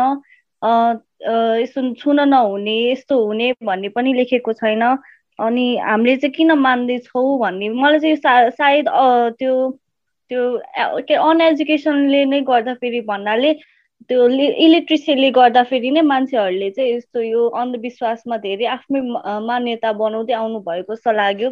यस्तो 1.62 1.94
छुन 2.02 2.20
नहुने 2.30 2.78
यस्तो 2.92 3.14
हुने 3.26 3.52
भन्ने 3.62 3.90
पनि 3.94 4.14
लेखेको 4.14 4.54
छैन। 4.54 4.84
अनि 5.40 5.66
हामीले 5.78 6.16
चाहिँ 6.18 6.34
किन 6.34 6.52
मान्दैछौँ 6.60 7.40
भन्ने 7.40 7.70
मलाई 7.70 8.00
चाहिँ 8.00 8.16
सा 8.16 8.50
सायद 8.50 8.86
त्यो 9.40 9.54
त्यो 10.32 10.44
के 11.08 11.16
अनएजुकेसनले 11.22 12.24
नै 12.26 12.42
गर्दाखेरि 12.42 13.02
भन्नाले 13.08 13.54
त्यो 14.10 14.28
इलेक्ट्रिसिटीले 14.28 15.30
गर्दाखेरि 15.32 15.92
नै 15.92 16.02
मान्छेहरूले 16.04 16.70
चाहिँ 16.72 16.94
यस्तो 16.94 17.22
यो 17.22 17.48
अन्धविश्वासमा 17.62 18.38
धेरै 18.38 18.66
आफ्नै 18.68 19.02
मान्यता 19.48 19.92
बनाउँदै 19.94 20.34
आउनु 20.34 20.60
भएको 20.60 20.96
जस्तो 20.96 21.12
लाग्यो। 21.14 21.50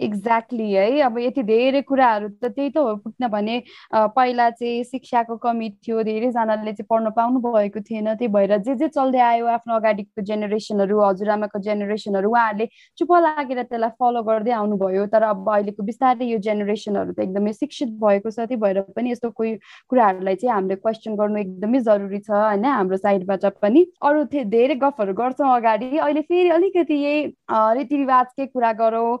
एक्ज्याक्टली 0.00 0.70
है। 0.72 1.00
अब 1.06 1.18
यति 1.18 1.42
धेरै 1.42 1.80
कुराहरू 1.82 2.28
त 2.28 2.44
त्यही 2.50 2.70
त 2.70 2.76
हो। 2.78 2.96
किनभने 2.96 3.62
पहिला 3.94 4.48
चाहिँ 4.50 4.84
शिक्षाको 4.84 5.36
कमी 5.36 5.68
थियो 5.86 6.02
धेरैजनाले 6.02 6.72
चाहिँ 6.72 6.86
पढ्न 6.90 7.10
पाउनु 7.16 7.40
भएको 7.40 7.80
थिएन। 7.80 8.14
त्यही 8.14 8.28
भएर 8.34 8.56
जे 8.66 8.74
जे 8.74 8.88
चल्दै 8.88 9.20
आयो 9.20 9.46
आफ्नो 9.46 9.74
अगाडिको 9.76 10.22
जेनेरेसनहरू 10.22 11.00
हजुरआमाको 11.00 11.58
जेनेरेसनहरू 11.62 12.30
उहाँहरूले 12.30 12.66
चुप 12.98 13.12
लागेर 13.12 13.62
त्यसलाई 13.62 13.90
फलो 14.00 14.22
गर्दै 14.22 14.52
आउनुभयो। 14.52 15.06
तर 15.14 15.22
अब 15.30 15.48
अहिलेको 15.50 15.82
बिस्तारै 15.82 16.26
यो 16.26 16.38
जेनेरेसनहरू 16.42 17.12
त 17.12 17.20
एकदमै 17.26 17.52
शिक्षित 17.52 17.94
भएको 18.02 18.30
छ। 18.30 18.50
त्यही 18.50 18.60
भएर 18.60 18.80
पनि 18.96 19.10
यस्तो 19.10 19.30
कोही 19.30 19.54
कुराहरूलाई 19.90 20.34
चाहिँ 20.42 20.54
हामीले 20.54 20.76
क्वेसन 20.82 21.14
गर्नु 21.14 21.38
एकदमै 21.38 21.80
जरुरी 21.86 22.18
छ 22.18 22.30
होइन? 22.30 22.64
हाम्रो 22.64 22.96
साइडबाट 22.98 23.44
पनि। 23.62 23.86
अरू 24.02 24.24
धेरै 24.34 24.74
गफहरू 24.82 25.12
गर्छौँ 25.14 25.54
अगाडि। 25.56 25.88
अहिले 25.98 26.22
फेरि 26.26 26.50
अलिकति 26.50 26.94
यही 26.94 27.20
रीतिरिवाजकै 27.78 28.46
कुरा 28.46 28.72
गरौँ। 28.82 29.16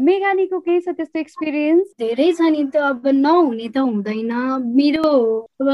मेघानीको 0.00 0.58
केही 0.60 0.80
छ 0.80 0.94
त्यस्तो 0.96 1.18
एक्सपिरियन्स 1.20 1.86
धेरै 2.00 2.30
छ 2.32 2.50
नि 2.52 2.64
त 2.74 2.76
अब 2.90 3.06
नहुने 3.14 3.68
त 3.68 3.78
हुँदैन। 3.78 4.32
मेरो 4.76 5.08
अब 5.60 5.68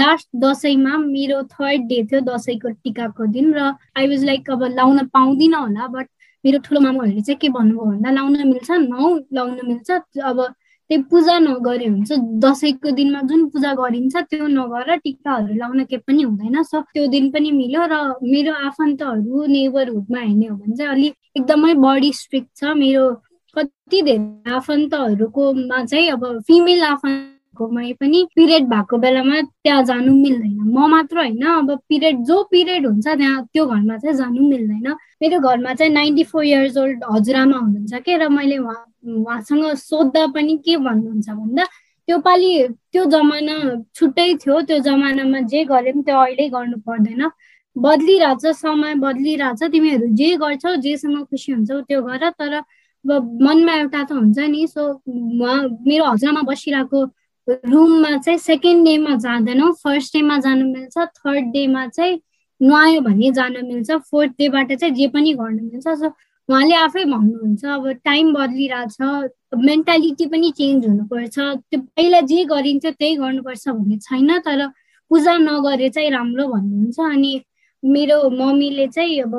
लास्ट 0.00 0.28
दसैँमा 0.44 0.96
मेरो 1.06 1.42
थर्ड 1.54 1.88
डे 1.90 2.02
थियो 2.10 2.20
दसैँको 2.30 2.68
टिकाको 2.84 3.26
दिन 3.36 3.52
र 3.58 3.74
आई 3.98 4.06
वाज 4.08 4.24
लाइक 4.24 4.50
अब 4.50 4.64
लाउन 4.78 5.06
पाउँदिनँ 5.14 5.60
होला 5.60 5.86
बट 5.96 6.06
मेरो 6.44 6.58
ठुलो 6.64 6.80
मामाहरूले 6.80 7.20
चाहिँ 7.20 7.38
के 7.40 7.48
भन्नुभयो 7.58 7.90
भन्दा 7.90 8.10
लाउन 8.10 8.36
मिल्छ 8.48 8.70
नौ 8.88 9.16
लाउन 9.34 9.58
मिल्छ 9.68 9.90
अब 10.24 10.38
त्यो 10.90 11.02
पूजा 11.10 11.38
नगरे 11.38 11.86
हुन्छ। 11.86 12.12
दसैँको 12.42 12.90
दिनमा 12.98 13.20
जुन 13.30 13.46
पूजा 13.54 13.72
गरिन्छ 13.78 14.16
त्यो 14.30 14.46
नगरेर 14.50 14.96
टिकाहरू 15.06 15.54
लाउन 15.54 15.84
के 15.86 15.96
पनि 16.02 16.22
हुँदैन। 16.22 16.62
सो 16.66 16.80
त्यो 16.94 17.06
दिन 17.06 17.30
पनि 17.30 17.50
मिल्यो 17.52 17.82
र 17.92 17.94
मेरो 18.26 18.52
आफन्तहरू 18.66 19.46
नेबरहुडमा 19.46 20.20
हेर्ने 20.20 20.46
हो 20.46 20.56
भने 20.56 20.76
चाहिँ 20.76 20.92
अलिक 20.92 21.14
एकदमै 21.38 21.74
बडी 21.78 22.12
स्ट्रिक्ट 22.12 22.50
छ। 22.58 22.74
मेरो 22.74 23.04
कति 23.56 24.02
धेरै 24.02 24.52
आफन्तहरूकोमा 24.56 25.84
चाहिँ 25.84 26.08
अब 26.10 26.22
फिमेल 26.46 26.82
आफन्तकोमै 26.84 27.92
पनि 28.00 28.18
पिरियड 28.36 28.64
भएको 28.70 28.98
बेलामा 28.98 29.40
त्यहाँ 29.64 29.82
जानु 29.84 30.12
मिल्दैन। 30.14 30.58
म 30.76 30.86
मात्र 30.90 31.18
होइन 31.18 31.42
अब 31.42 31.70
पिरियड 31.88 32.24
जो 32.24 32.42
पिरियड 32.50 32.86
हुन्छ 32.86 33.06
त्यहाँ 33.08 33.44
त्यो 33.52 33.66
घरमा 33.66 33.96
चाहिँ 33.98 34.16
जानु 34.16 34.48
मिल्दैन। 34.48 34.86
मेरो 35.22 35.38
घरमा 35.40 35.74
चाहिँ 35.74 35.92
नाइन्टी 35.92 36.24
फोर 36.30 36.44
इयर्स 36.44 36.76
ओल्ड 36.78 37.04
हजुरआमा 37.10 37.58
हुनुहुन्छ 37.58 38.02
के 38.06 38.16
र 38.16 38.28
मैले 38.28 38.58
उहाँ 38.58 38.80
उहाँसँग 39.18 39.64
सोद्धा 39.76 40.26
पनि 40.34 40.56
के 40.64 40.76
भन्नुहुन्छ 40.76 41.28
भन्दा 41.30 41.64
त्यो 42.08 42.18
पालि 42.26 42.50
त्यो 42.92 43.04
जमाना 43.12 43.54
छुट्टै 43.94 44.34
थियो 44.42 44.60
त्यो 44.68 44.78
जमानामा 44.88 45.40
जे 45.50 45.64
गरे 45.64 45.92
पनि 45.92 46.02
त्यो 46.02 46.16
अहिले 46.16 46.48
गर्नु 46.48 46.76
पर्दैन। 46.86 47.30
बदलिरहेछ 47.76 48.44
समय 48.56 48.94
बदलिरहेछ 48.98 49.62
तिमीहरू 49.72 50.06
जे 50.18 50.28
गर्छौ 50.42 50.74
जेसँग 50.84 51.24
खुसी 51.30 51.52
हुन्छौ 51.52 51.80
त्यो 51.88 52.00
गर। 52.02 52.30
तर 52.30 52.54
अब 53.04 53.38
मनमा 53.42 53.74
एउटा 53.74 54.02
त 54.04 54.12
हुन्छ 54.12 54.38
नि 54.52 54.66
सो 54.66 54.82
मेरो 55.08 56.04
हजुरमा 56.04 56.42
बसिरहेको 56.50 57.00
रुममा 57.48 58.16
चाहिँ 58.16 58.38
सेकेन्ड 58.38 58.84
डेमा 58.84 59.14
जाँदैनौँ 59.24 59.72
फर्स्ट 59.82 60.16
डेमा 60.16 60.38
जानु 60.46 60.64
मिल्छ 60.72 60.98
थर्ड 60.98 61.44
डेमा 61.52 61.86
चाहिँ 61.88 62.20
नुहायो 62.60 63.00
भने 63.00 63.30
जानु 63.38 63.60
मिल्छ 63.68 63.90
फोर्थ 64.10 64.32
डेबाट 64.38 64.72
चाहिँ 64.72 64.94
जे 64.94 65.06
पनि 65.14 65.32
गर्नु 65.34 65.62
मिल्छ। 65.62 65.88
सो 65.88 66.08
उहाँले 66.48 66.74
आफै 66.74 67.04
भन्नुहुन्छ 67.04 67.64
अब 67.64 67.88
टाइम 68.04 68.32
बदलिरहेछ 68.34 68.96
मेन्टालिटी 69.66 70.26
पनि 70.26 70.50
चेन्ज 70.58 70.86
हुनुपर्छ। 70.86 71.38
त्यो 71.70 71.80
पहिला 71.80 72.20
जे 72.30 72.44
गरिन्छ 72.52 72.86
त्यही 72.86 73.16
गर्नुपर्छ 73.16 73.68
भन्ने 73.68 73.96
छैन 74.06 74.38
तर 74.46 74.66
पूजा 75.10 75.36
नगरे 75.38 75.88
चाहिँ 75.90 76.10
राम्रो 76.10 76.46
भन्नुहुन्छ। 76.48 76.98
अनि 77.00 77.32
मेरो 77.82 78.18
मम्मीले 78.30 78.86
चाहिँ 78.88 79.20
अब 79.22 79.34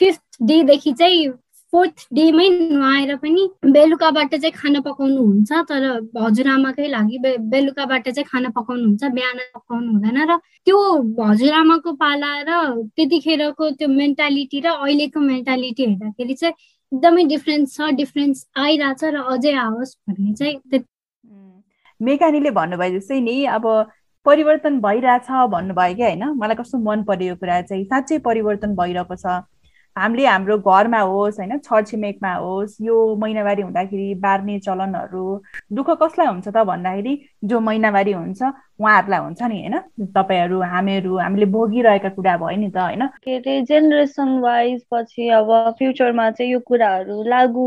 फिफ्थ 0.00 0.22
डेदेखि 0.42 0.92
चाहिँ 0.92 1.28
फोर्थ 1.72 2.06
डेमै 2.14 2.48
नुहाएर 2.50 3.14
पनि 3.22 3.42
बेलुकाबाट 3.74 4.34
चाहिँ 4.34 4.52
खाना 4.52 4.80
पकाउनु 4.86 5.20
हुन्छ 5.22 5.50
तर 5.70 5.84
हजुरआमाकै 6.22 6.88
लागि 6.94 7.18
बेलुकाबाट 7.52 8.08
चाहिँ 8.08 8.26
खाना 8.32 8.48
पकाउनु 8.56 8.84
हुन्छ 8.84 9.04
बिहान 9.18 9.38
पकाउनु 9.54 9.92
हुँदैन 9.92 10.18
र 10.30 10.36
त्यो 10.66 10.78
हजुरआमाको 11.20 11.92
पाला 12.02 12.32
र 12.48 12.50
त्यतिखेरको 12.96 13.70
त्यो 13.78 13.88
मेन्टालिटी 13.88 14.60
र 14.66 14.74
अहिलेको 14.74 15.20
मेन्टालिटी 15.20 15.82
हेर्दाखेरि 15.84 16.34
चाहिँ 16.42 16.54
एकदमै 16.92 17.24
डिफ्रेन्स 17.34 17.76
छ 17.76 17.90
डिफ्रेन्स 18.02 18.46
आइरहेछ 18.58 19.04
र 19.04 19.22
अझै 19.34 19.54
आओस् 19.66 19.96
भन्ने 20.08 20.32
चाहिँ 20.34 20.84
मेकानीले 22.00 22.50
भन्नुभयो 22.58 22.98
जस्तै 22.98 23.20
नि 23.20 23.36
अब 23.56 23.64
परिवर्तन 24.26 24.80
भइरहेछ 24.80 25.28
भन्नुभयो 25.54 25.94
कि 25.94 26.02
होइन? 26.02 26.24
मलाई 26.40 26.56
कस्तो 26.56 26.78
मन 26.78 27.02
पर्यो 27.08 27.34
कुरा 27.40 27.60
चाहिँ 27.62 27.84
साँच्चै 27.84 28.18
परिवर्तन 28.26 28.74
भइरहेको 28.76 29.16
छ। 29.16 29.26
हामीले 30.00 30.26
हाम्रो 30.26 30.56
घरमा 30.58 31.00
होस् 31.02 31.38
होइन 31.40 31.58
छरछिमेकमा 31.58 32.32
होस् 32.34 32.76
यो 32.82 32.96
महिनावारी 33.16 33.62
हुँदाखेरि 33.62 34.14
बार्ने 34.20 34.58
चलनहरू 34.60 35.24
दुःख 35.72 35.90
कसलाई 36.02 36.26
हुन्छ 36.26 36.48
त 36.48 36.64
भन्दाखेरि 36.64 37.14
जो 37.44 37.60
महिनावारी 37.60 38.12
हुन्छ 38.12 38.42
उहाँहरूलाई 38.80 39.20
हुन्छ 39.20 39.42
नि 39.42 39.58
होइन? 39.60 39.78
तपाईँहरू 40.16 40.60
हामीहरू 40.62 41.16
हामीले 41.18 41.46
भोगिरहेका 41.46 42.08
कुरा 42.08 42.36
भयो 42.36 42.56
नि 42.56 42.70
त 42.70 42.78
होइन? 42.78 43.06
के 43.24 43.36
अरे 43.36 43.60
जेनेरेसन 43.62 44.38
वाइज 44.40 44.80
पछि 44.92 45.28
अब 45.28 45.50
फ्युचरमा 45.78 46.30
चाहिँ 46.30 46.52
यो 46.52 46.60
कुराहरू 46.60 47.22
लागु 47.28 47.66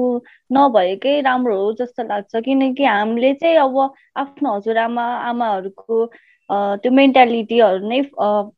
नभएकै 0.51 1.19
राम्रो 1.21 1.57
हो 1.61 1.71
जस्तो 1.73 2.03
लाग्छ। 2.03 2.35
किनकि 2.45 2.83
हामीले 2.85 3.33
चाहिँ 3.33 3.57
अब 3.57 3.77
आफ्नो 4.17 4.55
हजुरआमा 4.55 5.05
आमाहरूको 5.29 6.05
त्यो 6.49 6.91
मेन्टालिटीहरू 6.91 7.87
नै 7.89 7.99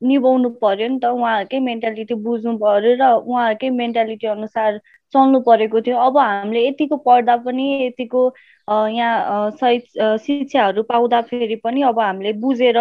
निभाउनु 0.10 0.50
पर्यो 0.64 0.88
नि 0.90 1.00
त। 1.00 1.06
उहाँहरूकै 1.16 1.60
मेन्टालिटी 1.70 2.16
बुझ्नु 2.26 2.58
पर्यो 2.64 2.94
र 3.02 3.04
उहाँहरूकै 3.22 3.70
मेन्टालिटी 3.82 4.28
अनुसार 4.28 4.80
चल्नु 5.14 5.40
परेको 5.48 5.82
थियो। 5.82 5.98
अब 6.08 6.18
हामीले 6.18 6.68
यतिको 6.68 6.98
पढ्दा 7.06 7.36
पनि 7.46 7.66
यतिको 7.86 8.22
यहाँ 8.68 9.52
सही 9.62 9.80
शिक्षाहरू 10.26 10.84
पाउँदाखेरि 10.92 11.56
पनि 11.64 11.82
अब 11.92 12.00
हामीले 12.00 12.34
बुझेर 12.42 12.80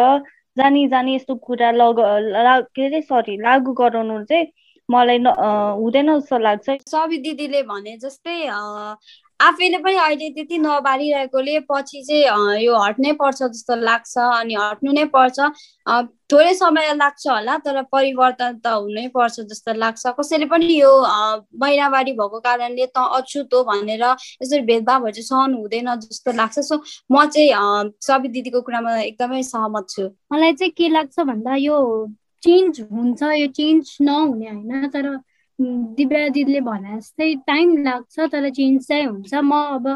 जानी 0.56 0.86
जानी 0.88 1.14
यस्तो 1.14 1.34
कुरा 1.46 1.70
लग 1.72 2.00
के 2.74 2.86
अरे 2.86 3.00
सरी 3.02 3.36
लागु 3.42 3.72
गराउनु 3.80 4.24
चाहिँ 4.24 4.46
मलाई 4.88 5.18
हुँदैन 5.18 6.08
जस्तो 6.18 6.38
लाग्छ। 6.38 6.70
सवि 6.90 7.18
दिदीले 7.18 7.62
भने 7.64 7.96
जस्तै 7.98 8.36
आफैले 9.40 9.78
पनि 9.84 9.96
अहिले 9.96 10.28
त्यति 10.30 10.58
नबारिरहेकोले 10.58 11.58
पछि 11.70 12.02
चाहिँ 12.02 12.62
यो 12.62 12.76
हट्नै 12.78 13.12
पर्छ 13.20 13.42
जस्तो 13.42 13.74
लाग्छ 13.76 14.18
अनि 14.18 14.54
हट्नु 14.54 14.92
नै 14.92 15.04
पर्छ। 15.14 15.38
थोरै 16.32 16.54
समय 16.54 16.92
लाग्छ 16.94 17.26
होला 17.28 17.56
तर 17.66 17.82
परिवर्तन 17.92 18.58
त 18.64 18.66
हुनै 18.66 19.06
पर्छ 19.16 19.40
जस्तो 19.50 19.72
लाग्छ। 19.74 20.14
कसैले 20.20 20.46
पनि 20.46 20.66
यो 20.80 20.92
महिनावारी 21.60 22.12
भएको 22.12 22.40
कारणले 22.46 22.86
त 22.86 22.98
अछुत 23.18 23.54
हो 23.54 23.62
भनेर 23.64 24.04
यसरी 24.04 24.60
भेदभावहरू 24.70 25.12
चाहिँ 25.12 25.28
सहनु 25.28 25.60
हुँदैन 25.60 25.94
जस्तो 26.06 26.32
लाग्छ। 26.32 26.58
सो 26.60 26.80
म 27.12 27.26
चाहिँ 27.26 27.92
सबै 28.00 28.28
दिदीको 28.38 28.60
कुरामा 28.62 28.96
एकदमै 29.02 29.42
सहमत 29.52 29.84
छु। 29.90 30.08
मलाई 30.32 30.52
चाहिँ 30.54 30.72
के 30.78 30.88
लाग्छ 30.88 31.20
भन्दा 31.20 31.54
यो 31.68 31.76
चेन्ज 32.42 32.80
हुन्छ 32.92 33.22
यो 33.22 33.46
चेन्ज 33.58 33.96
नहुने 34.00 34.48
होइन 34.48 34.88
तर 34.94 35.06
दिव्या 35.58 36.28
दिदीले 36.28 36.60
भने 36.60 36.96
जस्तै 36.98 37.34
टाइम 37.46 37.76
लाग्छ 37.84 38.20
तर 38.32 38.48
चेन्ज 38.50 38.86
चाहिँ 38.88 39.06
हुन्छ। 39.06 39.34
म 39.34 39.52
अब 39.76 39.86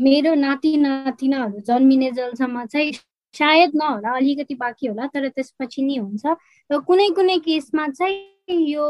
मेरो 0.00 0.34
नाति 0.34 0.76
नातिनाहरू 0.76 1.60
जन्मिने 1.68 2.10
जलसम्म 2.18 2.64
चाहिँ 2.66 2.92
सायद 3.34 3.70
नहोला 3.76 4.16
अलिकति 4.16 4.54
बाँकी 4.54 4.86
होला 4.86 5.06
तर 5.14 5.28
त्यसपछि 5.28 5.82
नि 5.82 5.96
हुन्छ। 5.96 6.24
र 6.70 6.78
कुनै 6.88 7.08
कुनै 7.16 7.38
केसमा 7.44 7.86
चाहिँ 7.88 8.56
यो 8.72 8.86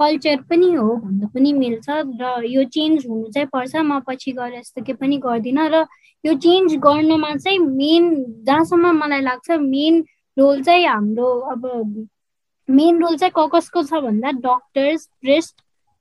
कल्चर 0.00 0.40
पनि 0.50 0.72
हो 0.74 0.96
भन्नु 0.96 1.26
पनि 1.34 1.52
मिल्छ 1.52 1.86
र 1.90 2.42
यो 2.46 2.64
चेन्ज 2.70 3.06
हुनु 3.06 3.30
चाहिँ 3.34 3.48
पर्छ। 3.52 3.76
म 3.76 4.00
पछि 4.06 4.32
गएर 4.32 4.54
यस्तो 4.54 4.82
के 4.86 4.92
पनि 4.94 5.16
गर्दिनँ 5.18 5.68
र 5.74 5.84
यो 6.24 6.34
चेन्ज 6.38 6.76
गर्नुमा 6.78 7.34
चाहिँ 7.36 7.58
मेन 7.58 8.04
जहाँसम्म 8.46 8.92
मलाई 9.02 9.20
लाग्छ 9.20 9.50
मेन 9.60 10.04
रोल 10.36 10.62
चाहिँ 10.62 10.86
हाम्रो 10.86 11.28
अब 11.52 11.62
मेन 12.68 13.02
रोल 13.02 13.16
चाहिँ 13.16 13.32
ककसको 13.36 13.82
छ 13.82 14.00
भन्दा 14.04 14.30
डक्टर्स 14.40 15.08
प्रेस्ट 15.20 15.54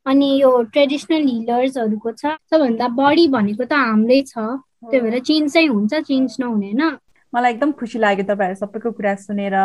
अनि 0.06 0.30
यो 0.42 0.52
ट्रेडिसनल 0.74 1.24
हिलर्सहरूको 1.28 2.12
छ। 2.12 2.36
सबभन्दा 2.50 2.88
बढी 3.00 3.28
भनेको 3.28 3.66
त 3.66 3.74
हाम्रै 3.74 4.22
छ। 4.28 4.36
त्यही 4.84 5.02
भएर 5.02 5.20
चेन्ज 5.20 5.54
चाहिँ 5.54 5.68
हुन्छ 5.68 5.94
चेन्ज 5.94 6.38
नहुने 6.40 6.72
होइन। 6.72 6.98
मलाई 7.34 7.52
एकदम 7.54 7.72
खुसी 7.72 8.00
लाग्यो 8.00 8.26
तपाईँहरू 8.26 8.56
सबैको 8.60 8.92
कुरा 8.92 9.16
सुनेर। 9.16 9.56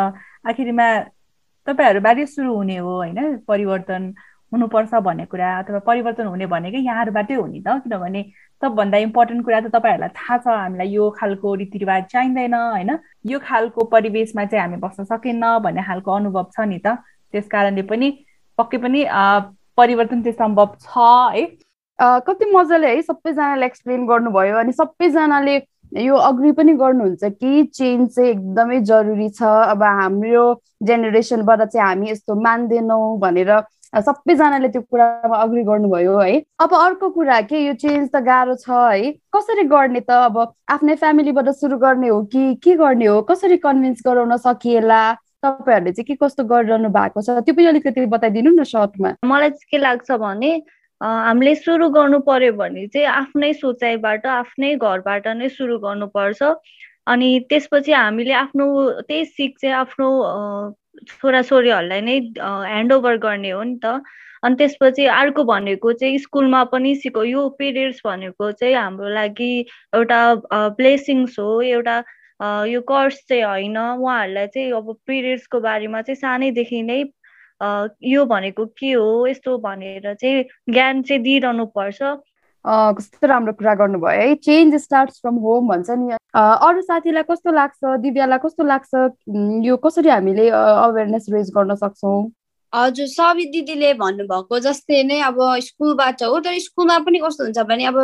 आखिरमा 0.47 0.87
तपाईँहरूबाटै 1.67 2.25
सुरु 2.25 2.51
हुने 2.55 2.77
हो 2.77 2.91
होइन? 2.95 3.19
परिवर्तन। 3.47 4.03
हुनुपर्छ 4.51 4.93
भन्ने 5.07 5.25
कुरा 5.31 5.47
अथवा 5.59 5.79
परिवर्तन 5.87 6.25
हुने 6.25 6.45
भनेकै 6.53 6.79
यहाँहरूबाटै 6.79 7.33
हो 7.33 7.45
नि 7.45 7.61
त। 7.61 7.81
किनभने 7.83 8.21
सबभन्दा 8.61 8.97
इम्पोर्टेन्ट 8.97 9.45
कुरा 9.45 9.59
त 9.61 9.67
तपाईँहरूलाई 9.75 10.09
थाहा 10.17 10.37
छ 10.37 10.47
हामीलाई 10.47 10.89
यो 10.89 11.09
खालको 11.19 11.53
रीतिरिवाज 11.61 12.03
चाहिँदैन 12.11 12.53
होइन? 12.53 12.91
यो 13.25 13.39
खालको 13.39 13.83
परिवेशमा 13.93 14.45
चाहिँ 14.45 14.63
हामी 14.63 14.77
बस्न 14.83 15.03
सकेन्न 15.13 15.57
भन्ने 15.63 15.83
खालको 15.85 16.11
अनुभव 16.11 16.45
छ 16.55 16.67
नि 16.67 16.79
त। 16.85 16.97
त्यस 17.33 17.47
कारणले 17.47 17.81
पनि 17.85 18.09
पक्कै 18.57 18.77
पनि 18.83 19.05
परिवर्तन 19.77 20.21
चाहिँ 20.23 20.37
सम्भव 20.37 20.69
छ 20.81 20.97
है? 21.35 21.45
कति 21.99 22.45
मजाले 22.51 22.87
है 22.95 23.01
सबैजनाले 23.01 23.65
एक्सप्लेन 23.65 24.05
गर्नुभयो 24.07 24.57
अनि 24.57 24.71
सबैजनाले 24.73 25.55
यो 26.03 26.15
अग्री 26.15 26.51
पनि 26.57 26.73
गर्नुहुन्छ 26.79 27.23
कि 27.23 27.63
चेन्ज 27.73 28.09
चाहिँ 28.15 28.29
एकदमै 28.29 28.79
जरुरी 28.89 29.29
छ। 29.29 29.43
अब 29.73 29.83
हाम्रो 29.83 30.45
जेनेरेसनबाट 30.83 31.61
चाहिँ 31.63 31.87
हामी 31.87 32.09
यस्तो 32.11 32.35
मान्दैनौँ 32.41 33.19
भनेर 33.19 33.51
सबैजनाले 33.93 34.67
त्यो 34.69 34.81
कुरामा 34.81 35.37
अग्री 35.43 35.63
गर्नुभयो 35.63 36.17
है। 36.17 36.33
अब 36.61 36.73
अर्को 36.73 37.09
कुरा 37.09 37.39
के 37.49 37.59
यो 37.65 37.73
चेन्ज 37.73 38.09
त 38.15 38.21
गाह्रो 38.25 38.55
छ 38.55 38.69
है। 38.69 39.11
कसरी 39.35 39.63
गर्ने 39.65 39.99
त 39.99 40.11
अब 40.29 40.37
आफ्नै 40.71 40.95
फ्यामिलीबाट 40.95 41.49
सुरु 41.57 41.77
गर्ने 41.77 42.07
हो 42.07 42.21
कि 42.33 42.43
के 42.63 42.75
गर्ने 42.75 43.05
हो? 43.05 43.21
कसरी 43.29 43.57
कन्भिन्स 43.65 44.01
गराउन 44.05 44.37
सकिएला? 44.45 45.01
तपाईँहरूले 45.45 45.91
चाहिँ 45.91 46.05
के 46.05 46.15
कस्तो 46.21 46.43
गरिरहनु 46.43 46.89
भएको 46.89 47.21
छ? 47.21 47.29
त्यो 47.41 47.53
पनि 47.55 47.65
अलिकति 47.65 48.05
बताइदिनु 48.13 48.51
न 48.59 48.63
सर्टमा 48.67 49.13
मलाई 49.25 49.49
चाहिँ 49.49 49.69
के 49.71 49.77
लाग्छ 49.77 50.11
भने 50.21 50.51
हामीले 51.01 51.55
सुरु 51.55 51.89
गर्नु 51.89 52.19
पर्यो 52.27 52.53
भने 52.53 52.87
चाहिँ 52.93 53.07
आफ्नै 53.07 53.53
सोचाइबाट 53.57 54.25
आफ्नै 54.27 54.75
घरबाट 54.75 55.27
नै 55.39 55.49
सुरु 55.49 55.77
गर्नुपर्छ 55.79 56.43
अनि 57.07 57.29
त्यसपछि 57.49 57.91
हामीले 57.91 58.33
आफ्नो 58.35 58.65
त्यही 59.07 59.25
सिक 59.25 59.55
चाहिँ 59.61 59.75
आफ्नो 59.75 60.09
छोराछोरीहरूलाई 61.07 62.01
नै 62.01 62.17
ह्यान्डओभर 62.39 63.17
गर्ने 63.25 63.49
हो 63.49 63.63
नि 63.63 63.75
त। 63.83 64.01
अनि 64.43 64.55
त्यसपछि 64.55 65.05
अर्को 65.11 65.43
भनेको 65.43 65.91
चाहिँ 66.01 66.17
स्कुलमा 66.25 66.63
पनि 66.71 66.95
सिको 67.03 67.23
यो 67.23 67.47
पिरियड्स 67.59 68.01
भनेको 68.05 68.51
चाहिँ 68.61 68.75
हाम्रो 68.75 69.09
लागि 69.15 69.51
एउटा 69.95 70.19
ब्लेसिङ्स 70.79 71.39
हो। 71.39 71.61
एउटा 71.61 71.97
यो 72.71 72.81
कर्स 72.91 73.17
चाहिँ 73.29 73.43
होइन। 73.43 73.77
उहाँहरूलाई 73.77 74.47
चाहिँ 74.47 74.71
अब 74.79 74.95
पिरियड्सको 75.07 75.59
बारेमा 75.59 76.01
चाहिँ 76.01 76.15
सानैदेखि 76.23 76.81
नै 76.83 77.03
यो 78.11 78.25
भनेको 78.25 78.65
के 78.79 78.91
हो? 78.91 79.27
यस्तो 79.27 79.57
भनेर 79.59 80.13
चाहिँ 80.13 80.43
ज्ञान 80.71 81.01
चाहिँ 81.03 81.21
दिइरहनु 81.23 81.65
पर्छ। 81.75 82.01
कस्तो 82.67 83.27
राम्रो 83.27 83.53
कुरा 83.53 83.73
गर्नुभयो 83.75 84.21
है? 84.21 84.35
चेन्ज 84.35 84.75
स्टार्ट 84.83 85.09
फ्रम 85.21 85.35
होम 85.43 85.67
भन्छ 85.69 85.89
नि। 85.89 86.17
अरू 86.33 86.81
साथीलाई 86.81 87.23
कस्तो 87.31 87.51
लाग्छ 87.51 87.95
दिव्यालाई 88.01 88.39
कस्तो 88.45 88.63
लाग्छ? 88.63 88.91
यो 89.67 89.77
कसरी 89.85 90.09
हामीले 90.09 90.49
अवेरनेस 90.49 91.25
रेज 91.33 91.51
गर्न 91.57 91.75
सक्छौँ? 91.75 92.19
हजुर 92.73 93.07
सबै 93.11 93.45
दिदीले 93.53 93.87
भन्नुभएको 93.99 94.57
जस्तै 94.65 94.97
नै 95.09 95.15
अब 95.27 95.37
स्कुलबाट 95.67 96.23
हो 96.23 96.39
तर 96.47 96.57
स्कुलमा 96.65 96.97
पनि 97.05 97.19
कस्तो 97.23 97.43
हुन्छ 97.45 97.63
भने 97.69 97.85
अब 97.91 97.97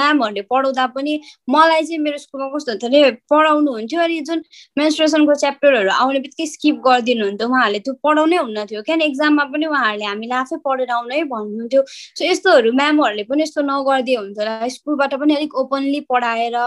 म्यामहरूले 0.00 0.42
पढाउँदा 0.52 0.86
पनि 0.94 1.14
मलाई 1.54 1.82
चाहिँ 1.88 1.98
मेरो 2.04 2.18
स्कुलमा 2.24 2.48
कस्तो 2.54 2.72
हुन्छ 2.72 2.84
भने 2.84 3.00
पढाउनु 3.32 3.74
हुन्थ्यो 3.78 4.00
अनि 4.04 4.20
जुन 4.28 4.44
मेन्सट्रेसनको 4.78 5.34
च्याप्टरहरू 5.42 5.90
आउने 5.96 6.20
बित्तिकै 6.26 6.46
स्किप 6.52 6.80
गरिदिनु 6.86 7.26
हुन्थ्यो 7.28 7.48
उहाँहरूले 7.50 7.80
त्यो 7.88 7.94
पढाउनै 8.08 8.38
हुन्न 8.44 8.66
थियो 8.70 8.82
किन 8.90 9.06
एक्जाममा 9.10 9.44
पनि 9.54 9.66
उहाँहरूले 9.74 10.10
हामीलाई 10.12 10.40
आफै 10.40 10.62
पढेर 10.68 10.96
आउनै 10.98 11.22
भन्नुहुन्थ्यो। 11.34 11.82
सो 11.92 12.24
यस्तोहरू 12.30 12.72
म्यामहरूले 12.82 13.24
पनि 13.32 13.48
यस्तो 13.48 13.68
नगरिदिए 13.72 14.18
हुन्छ 14.22 14.70
स्कुलबाट 14.78 15.14
पनि 15.24 15.40
अलिक 15.40 15.62
ओपनली 15.64 16.00
पढाएर 16.14 16.60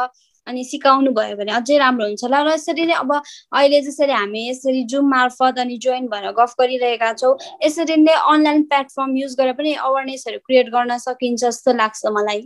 अनि 0.47 0.63
सिकाउनु 0.63 1.11
भयो 1.19 1.35
भने 1.37 1.51
अझै 1.59 1.77
राम्रो 1.77 2.05
हुन्छ। 2.07 2.23
होला 2.23 2.41
र 2.43 2.53
यसरी 2.53 2.85
नै 2.85 2.95
अब 3.03 3.11
अहिले 3.13 3.81
जसरी 3.87 4.13
हामी 4.13 4.41
यसरी 4.49 4.83
जुम 4.93 5.09
मार्फत 5.09 5.59
अनि 5.63 5.77
जोइन 5.85 6.07
भएर 6.13 6.31
गफ 6.39 6.53
गरिरहेका 6.61 7.11
छौँ 7.21 7.33
यसरी 7.65 7.97
नै 8.05 8.15
अनलाइन 8.33 8.63
प्लेटफर्म 8.71 9.17
युज 9.17 9.35
गरेर 9.39 9.53
पनि 9.59 9.73
अवेरनेसहरू 9.89 10.39
क्रिएट 10.47 10.69
गर्न 10.75 10.97
सकिन्छ 11.05 11.41
जस्तो 11.43 11.73
लाग्छ 11.81 12.15
मलाई। 12.17 12.41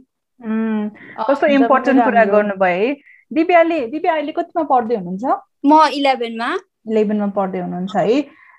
कस्तो 1.29 1.47
इम्पोर्टेन्ट 1.59 2.03
कुरा 2.03 2.23
गर्नुभयो 2.33 2.81
है? 2.81 2.93
दिव्याले 3.31 3.79
दिव्या 3.87 4.13
अहिले 4.13 4.31
कतिमा 4.37 4.63
पढ्दै 4.71 4.95
हुनुहुन्छ? 4.95 5.25
म 5.65 5.71
इलेभेनमा। 5.97 6.49
इलेभेनमा 6.91 7.27
पढ्दै 7.37 7.59
हुनुहुन्छ 7.61 7.95
है? 7.95 8.15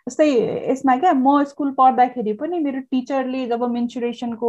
जस्तै 0.06 0.26
यसमा 0.70 0.96
क्या 1.02 1.12
म 1.14 1.42
स्कुल 1.48 1.70
पढ्दाखेरि 1.78 2.32
पनि 2.38 2.58
मेरो 2.58 2.80
टिचरले 2.90 3.46
जब 3.48 3.62
मेन्सुरेसनको 3.72 4.48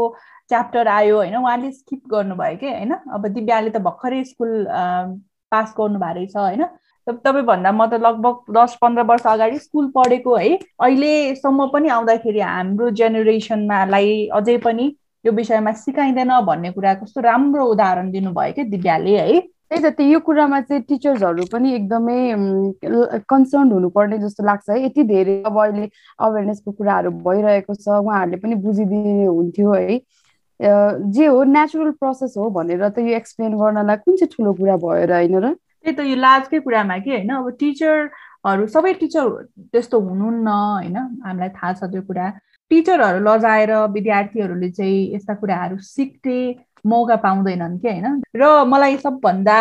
च्याप्टर 0.49 0.87
आयो 0.87 1.15
होइन 1.17 1.35
उहाँले 1.37 1.71
स्किप 1.71 2.01
गर्नुभयो 2.13 2.57
कि 2.57 2.67
होइन? 2.67 2.93
अब 3.13 3.27
दिव्याले 3.35 3.69
त 3.69 3.77
भर्खरै 3.87 4.23
स्कुल 4.25 4.65
पास 5.51 5.73
गर्नुभएको 5.77 6.13
रहेछ 6.15 6.35
होइन। 6.37 6.63
तपाईँभन्दा 7.07 7.71
म 7.71 7.85
त 7.85 8.01
लगभग 8.01 8.53
दस 8.57 8.77
पन्ध्र 8.81 9.01
वर्ष 9.05 9.25
अगाडि 9.27 9.59
स्कुल 9.59 9.91
पढेको 9.95 10.35
है। 10.35 10.57
अहिलेसम्म 10.81 11.67
पनि 11.69 11.89
आउँदाखेरि 11.95 12.39
हाम्रो 12.41 12.89
जेनेरेसनमालाई 12.99 14.11
अझै 14.33 14.57
पनि 14.65 14.85
यो 15.25 15.31
विषयमा 15.31 15.71
सिकाइँदैन 15.85 16.31
भन्ने 16.49 16.71
कुरा 16.73 16.93
कस्तो 17.01 17.21
राम्रो 17.21 17.65
उदाहरण 17.71 18.11
दिनुभयो 18.11 18.53
क्या 18.53 18.65
दिव्याले 18.73 19.19
है। 19.19 19.41
त्यही 19.73 19.89
त 19.89 20.01
यो 20.01 20.19
कुरामा 20.19 20.59
चाहिँ 20.61 20.81
टिचर्सहरू 20.89 21.45
पनि 21.51 21.73
एकदमै 21.73 22.17
कन्सर्न 23.29 23.71
हुनुपर्ने 23.71 24.17
जस्तो 24.19 24.43
लाग्छ 24.45 24.69
है। 24.69 24.83
यति 24.85 25.03
धेरै 25.03 25.41
अब 25.49 25.57
अहिले 25.59 25.89
अवेरनेसको 26.19 26.71
कुराहरू 26.71 27.11
भइरहेको 27.25 27.73
छ 27.75 27.87
उहाँहरूले 27.89 28.37
पनि 28.37 28.55
बुझिदिने 28.65 29.25
हुन्थ्यो 29.25 29.73
है। 29.73 29.97
जे 31.09 31.25
हो 31.25 31.43
नेचुरल 31.43 31.91
प्रोसेस 31.97 32.33
हो 32.37 32.49
भनेर 32.53 32.87
त 32.89 32.99
यो 32.99 33.15
एक्सप्लेन 33.17 33.57
गर्नलाई 33.57 33.97
कुन 34.05 34.15
चाहिँ 34.15 34.31
ठुलो 34.37 34.53
कुरा 34.53 34.75
भयो 34.77 35.05
र 35.09 35.13
होइन 35.13 35.35
र? 35.41 35.53
त्यही 35.81 35.95
त 35.97 35.99
यो 36.05 36.15
लाजकै 36.21 36.59
कुरामा 36.61 36.97
कि 37.01 37.09
होइन? 37.09 37.29
अब 37.33 37.49
टिचरहरू 37.59 38.67
सबै 38.69 38.93
टिचर 39.01 39.25
त्यस्तो 39.73 39.99
हुनुहुन्न 39.99 40.47
होइन? 40.47 40.97
हामीलाई 41.25 41.49
थाहा 41.57 41.73
छ 41.73 41.89
त्यो 41.89 42.01
कुरा। 42.05 42.29
टिचरहरू 42.71 43.19
लजाएर 43.25 43.71
विद्यार्थीहरूले 43.97 44.69
चाहिँ 44.69 45.01
यस्ता 45.15 45.33
कुराहरू 45.41 45.77
सिक्ने 45.81 46.37
मौका 46.85 47.15
पाउँदैनन् 47.15 47.79
कि 47.79 47.87
होइन? 47.87 48.21
र 48.35 48.63
मलाई 48.65 48.97
सबभन्दा 48.97 49.57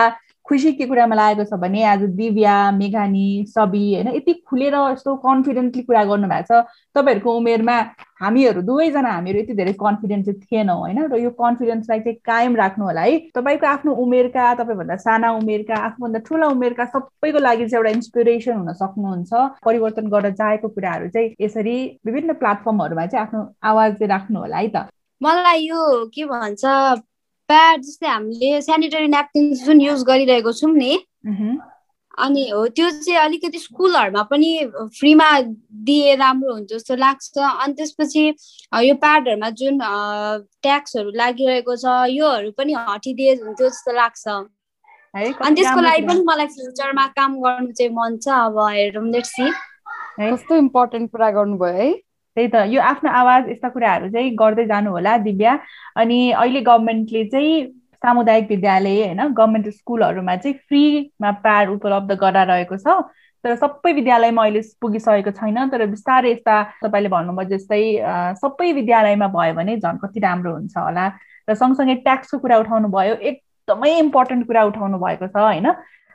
खुसी 0.46 0.72
के 0.72 0.86
कुरामा 0.86 1.14
लागेको 1.14 1.44
छ 1.44 1.54
भने 1.54 1.82
आज 1.86 2.02
दिव्या 2.18 2.54
मेघानी 2.74 3.46
सबी 3.48 3.82
होइन 3.94 4.08
यति 4.14 4.32
खुलेर 4.42 4.74
यस्तो 4.74 5.14
कन्फिडेन्टली 5.22 5.82
कुरा 5.82 6.02
गर्नुभएको 6.04 6.62
छ। 6.62 6.66
तपाईँहरूको 6.96 7.30
उमेरमा 7.30 7.76
हामीहरू 8.22 8.62
दुवैजना 8.62 9.10
हामीहरू 9.12 9.38
यति 9.38 9.54
धेरै 9.54 9.72
कन्फिडेन्ट 9.78 10.26
चाहिँ 10.26 10.40
थिएनौँ 10.42 10.76
होइन 10.78 10.98
र 11.12 11.20
यो 11.22 11.30
कन्फिडेन्सलाई 11.38 12.00
चाहिँ 12.00 12.18
कायम 12.26 12.56
राख्नु 12.56 12.84
होला 12.84 13.00
है। 13.00 13.18
तपाईँको 13.30 13.66
आफ्नो 13.66 13.94
उमेरका 13.94 14.54
तपाईँभन्दा 14.54 14.96
साना 15.06 15.30
उमेरका 15.38 15.76
आफूभन्दा 15.78 16.18
ठुला 16.26 16.46
उमेरका 16.58 16.84
सबैको 16.90 17.38
लागि 17.38 17.68
चाहिँ 17.68 17.78
एउटा 17.78 17.90
इन्सपिरेसन 17.96 18.56
हुन 18.58 18.72
सक्नुहुन्छ। 18.82 19.32
परिवर्तन 19.64 20.06
गर्न 20.10 20.32
चाहेको 20.34 20.68
कुराहरू 20.68 21.08
चाहिँ 21.14 21.34
यसरी 21.40 21.76
विभिन्न 22.06 22.32
प्लेटफर्महरूमा 22.42 23.06
चाहिँ 23.06 23.26
आफ्नो 23.26 23.46
आवाज 23.62 23.90
चाहिँ 23.94 24.10
राख्नु 24.10 24.38
होला 24.40 24.56
है 24.58 24.68
त। 24.74 24.90
मलाई 25.20 25.66
यो 25.70 26.10
के 26.10 26.24
भन्छ 26.26 26.64
प्याड 27.48 27.82
जस्तै 27.82 28.08
हामीले 28.08 28.60
सेनिटरी 28.62 29.08
न्यापकिन्स 29.08 29.64
जुन 29.66 29.80
युज 29.80 30.02
गरिरहेको 30.08 30.52
छौँ 30.60 30.72
नि 30.72 30.92
अनि 32.24 32.42
हो 32.48 32.66
त्यो 32.76 32.88
चाहिँ 32.90 33.18
अलिकति 33.18 33.58
स्कुलहरूमा 33.58 34.22
पनि 34.30 34.48
फ्रीमा 34.98 35.28
दिए 35.88 36.14
राम्रो 36.16 36.52
हुन्छ 36.54 36.72
जस्तो 36.72 36.96
लाग्छ। 36.96 37.38
अनि 37.38 37.72
त्यसपछि 37.74 38.24
यो 38.86 38.94
प्याडहरूमा 39.04 39.48
जुन 39.60 39.78
ट्याक्सहरू 40.62 41.10
लागिरहेको 41.20 41.76
छ 41.76 41.86
योहरू 42.12 42.50
पनि 42.58 42.72
हटिदिए 42.88 43.34
हुन्थ्यो 43.42 43.68
जस्तो 43.68 43.92
लाग्छ। 43.96 44.24
अनि 44.28 45.54
त्यसको 45.56 45.80
लागि 45.80 46.06
पनि 46.06 46.22
मलाई 46.28 46.46
फ्युचरमा 46.52 47.06
काम 47.16 47.40
गर्नु 47.42 47.72
चाहिँ 47.72 47.92
मन 47.96 48.16
छ 48.20 48.28
अब 48.28 48.58
हेरौँ 48.68 49.08
लेट्सी 49.12 49.50
कस्तो 50.20 50.56
इम्पोर्टेन्ट 50.56 51.10
कुरा 51.10 51.30
गर्नुभयो 51.40 51.76
है। 51.80 51.90
त्यही 52.36 52.48
त। 52.52 52.64
यो 52.72 52.80
आफ्नो 52.80 53.10
आवाज 53.10 53.48
यस्ता 53.50 53.68
कुराहरू 53.68 54.08
चाहिँ 54.12 54.34
गर्दै 54.36 54.64
जानु 54.66 54.90
होला 54.90 55.16
दिव्या। 55.26 55.56
अनि 55.96 56.18
अहिले 56.32 56.60
गभर्मेन्टले 56.60 57.24
चाहिँ 57.28 57.66
सामुदायिक 58.02 58.46
विद्यालय 58.48 59.02
होइन 59.04 59.20
गभर्मेन्ट 59.32 59.68
स्कुलहरूमा 59.68 60.36
चाहिँ 60.36 60.56
फ्रीमा 60.68 61.30
प्याड 61.44 61.68
उपलब्ध 61.70 62.12
गराइरहेको 62.22 62.76
छ। 62.76 63.02
तर 63.44 63.54
सबै 63.58 63.92
विद्यालयमा 63.92 64.42
अहिले 64.42 64.60
पुगिसकेको 64.80 65.30
छैन। 65.38 65.68
तर 65.70 65.86
बिस्तारै 65.92 66.30
यस्ता 66.32 66.56
तपाईँले 66.82 67.08
भन्नुभयो 67.14 67.48
जस्तै 67.52 67.82
सबै 68.42 68.72
विद्यालयमा 68.72 69.26
भयो 69.36 69.54
भने 69.54 69.76
झन् 69.82 69.98
कति 70.02 70.20
राम्रो 70.20 70.52
हुन्छ 70.52 70.76
होला। 70.78 71.06
र 71.48 71.54
सँगसँगै 71.54 71.94
ट्याक्सको 72.06 72.38
कुरा 72.38 72.56
उठाउनु 72.62 72.88
भयो 72.88 73.14
एकदमै 73.30 73.92
इम्पोर्टेन्ट 73.98 74.46
कुरा 74.46 74.62
उठाउनु 74.70 74.98
भएको 74.98 75.26
छ 75.26 75.36
होइन। 75.36 75.66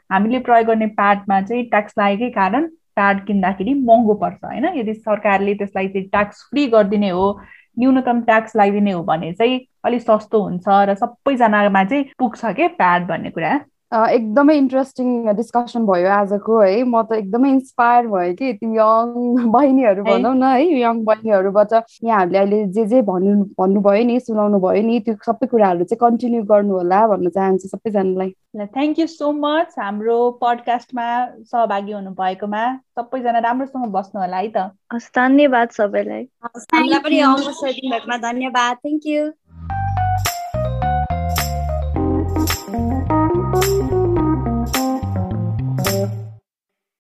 हामीले 0.09 0.39
प्रयोग 0.39 0.67
गर्ने 0.67 0.87
प्याडमा 0.99 1.41
चाहिँ 1.41 1.63
ट्याक्स 1.69 1.93
लागेकै 1.99 2.29
कारण 2.31 2.67
प्याड 2.97 3.25
किन्दाखेरि 3.25 3.73
महँगो 3.73 4.13
पर्छ 4.23 4.43
होइन? 4.45 4.65
यदि 4.77 4.93
सरकारले 4.93 5.53
त्यसलाई 5.55 5.87
चाहिँ 5.87 6.07
ट्याक्स 6.09 6.43
फ्री 6.49 6.65
गरिदिने 6.67 7.09
हो 7.09 7.25
न्यूनतम 7.79 8.21
ट्याक्स 8.21 8.55
लगाइदिने 8.55 8.91
हो 8.91 9.03
भने 9.03 9.31
चाहिँ 9.33 9.59
अलिक 9.85 10.01
सस्तो 10.01 10.41
हुन्छ 10.43 10.63
र 10.89 10.95
सबैजनामा 10.95 11.83
चाहिँ 11.83 12.05
पुग्छ 12.19 12.45
के? 12.57 12.67
प्याड 12.67 13.07
भन्ने 13.07 13.29
कुरा। 13.29 13.53
एकदमै 13.91 14.55
इन्ट्रेस्टिङ 14.57 15.11
डिस्कसन 15.35 15.85
भयो 15.85 16.09
आजको 16.11 16.59
है। 16.59 16.71
म 16.83 17.03
त 17.03 17.19
एकदमै 17.19 17.49
इन्सपायर 17.49 18.07
भयो 18.07 18.33
कि 18.39 18.49
यति 18.49 18.67
यङ 18.77 19.13
बहिनीहरू 19.55 20.03
भनौँ 20.03 20.33
न 20.35 20.43
है। 20.43 20.65
यङ 20.79 21.03
बहिनीहरूबाट 21.09 21.73
यहाँहरूले 22.03 22.39
अहिले 22.39 22.65
जे 22.77 22.85
जे 22.93 23.01
भन्नु 23.11 23.45
भन्नुभयो 23.61 24.03
नि 24.09 24.19
सुनाउनु 24.19 24.59
भयो 24.59 24.83
नि 24.89 24.99
त्यो 25.07 25.15
सबै 25.29 25.47
कुराहरू 25.53 25.87
चाहिँ 25.91 26.01
कन्टिन्यू 26.03 26.43
गर्नु 26.51 26.73
होला 26.79 27.05
भन्न 27.07 27.29
चाहन्छु 27.39 27.71
सबैजनालाई। 27.71 28.33
थ्याङ्क 28.75 28.99
यू 28.99 29.07
सो 29.07 29.31
मच 29.39 29.73
हाम्रो 29.79 30.19
पडकास्टमा 30.43 31.07
सहभागी 31.55 31.91
हुनु 31.91 32.11
भएकोमा 32.19 32.63
सबैजना 32.99 33.39
राम्रोसँग 33.47 33.91
बस्नु 33.95 34.21
होला 34.21 34.37
है 34.37 34.51
त। 34.51 34.69
हस् 34.93 35.11
धन्यवाद 35.15 35.69
सबैलाई। 35.79 36.23
पनि 37.07 38.19
धन्यवाद। 38.29 38.77
Thank 38.77 39.07
you 39.07 39.27
Thank 42.47 43.09
you. 44.77 44.86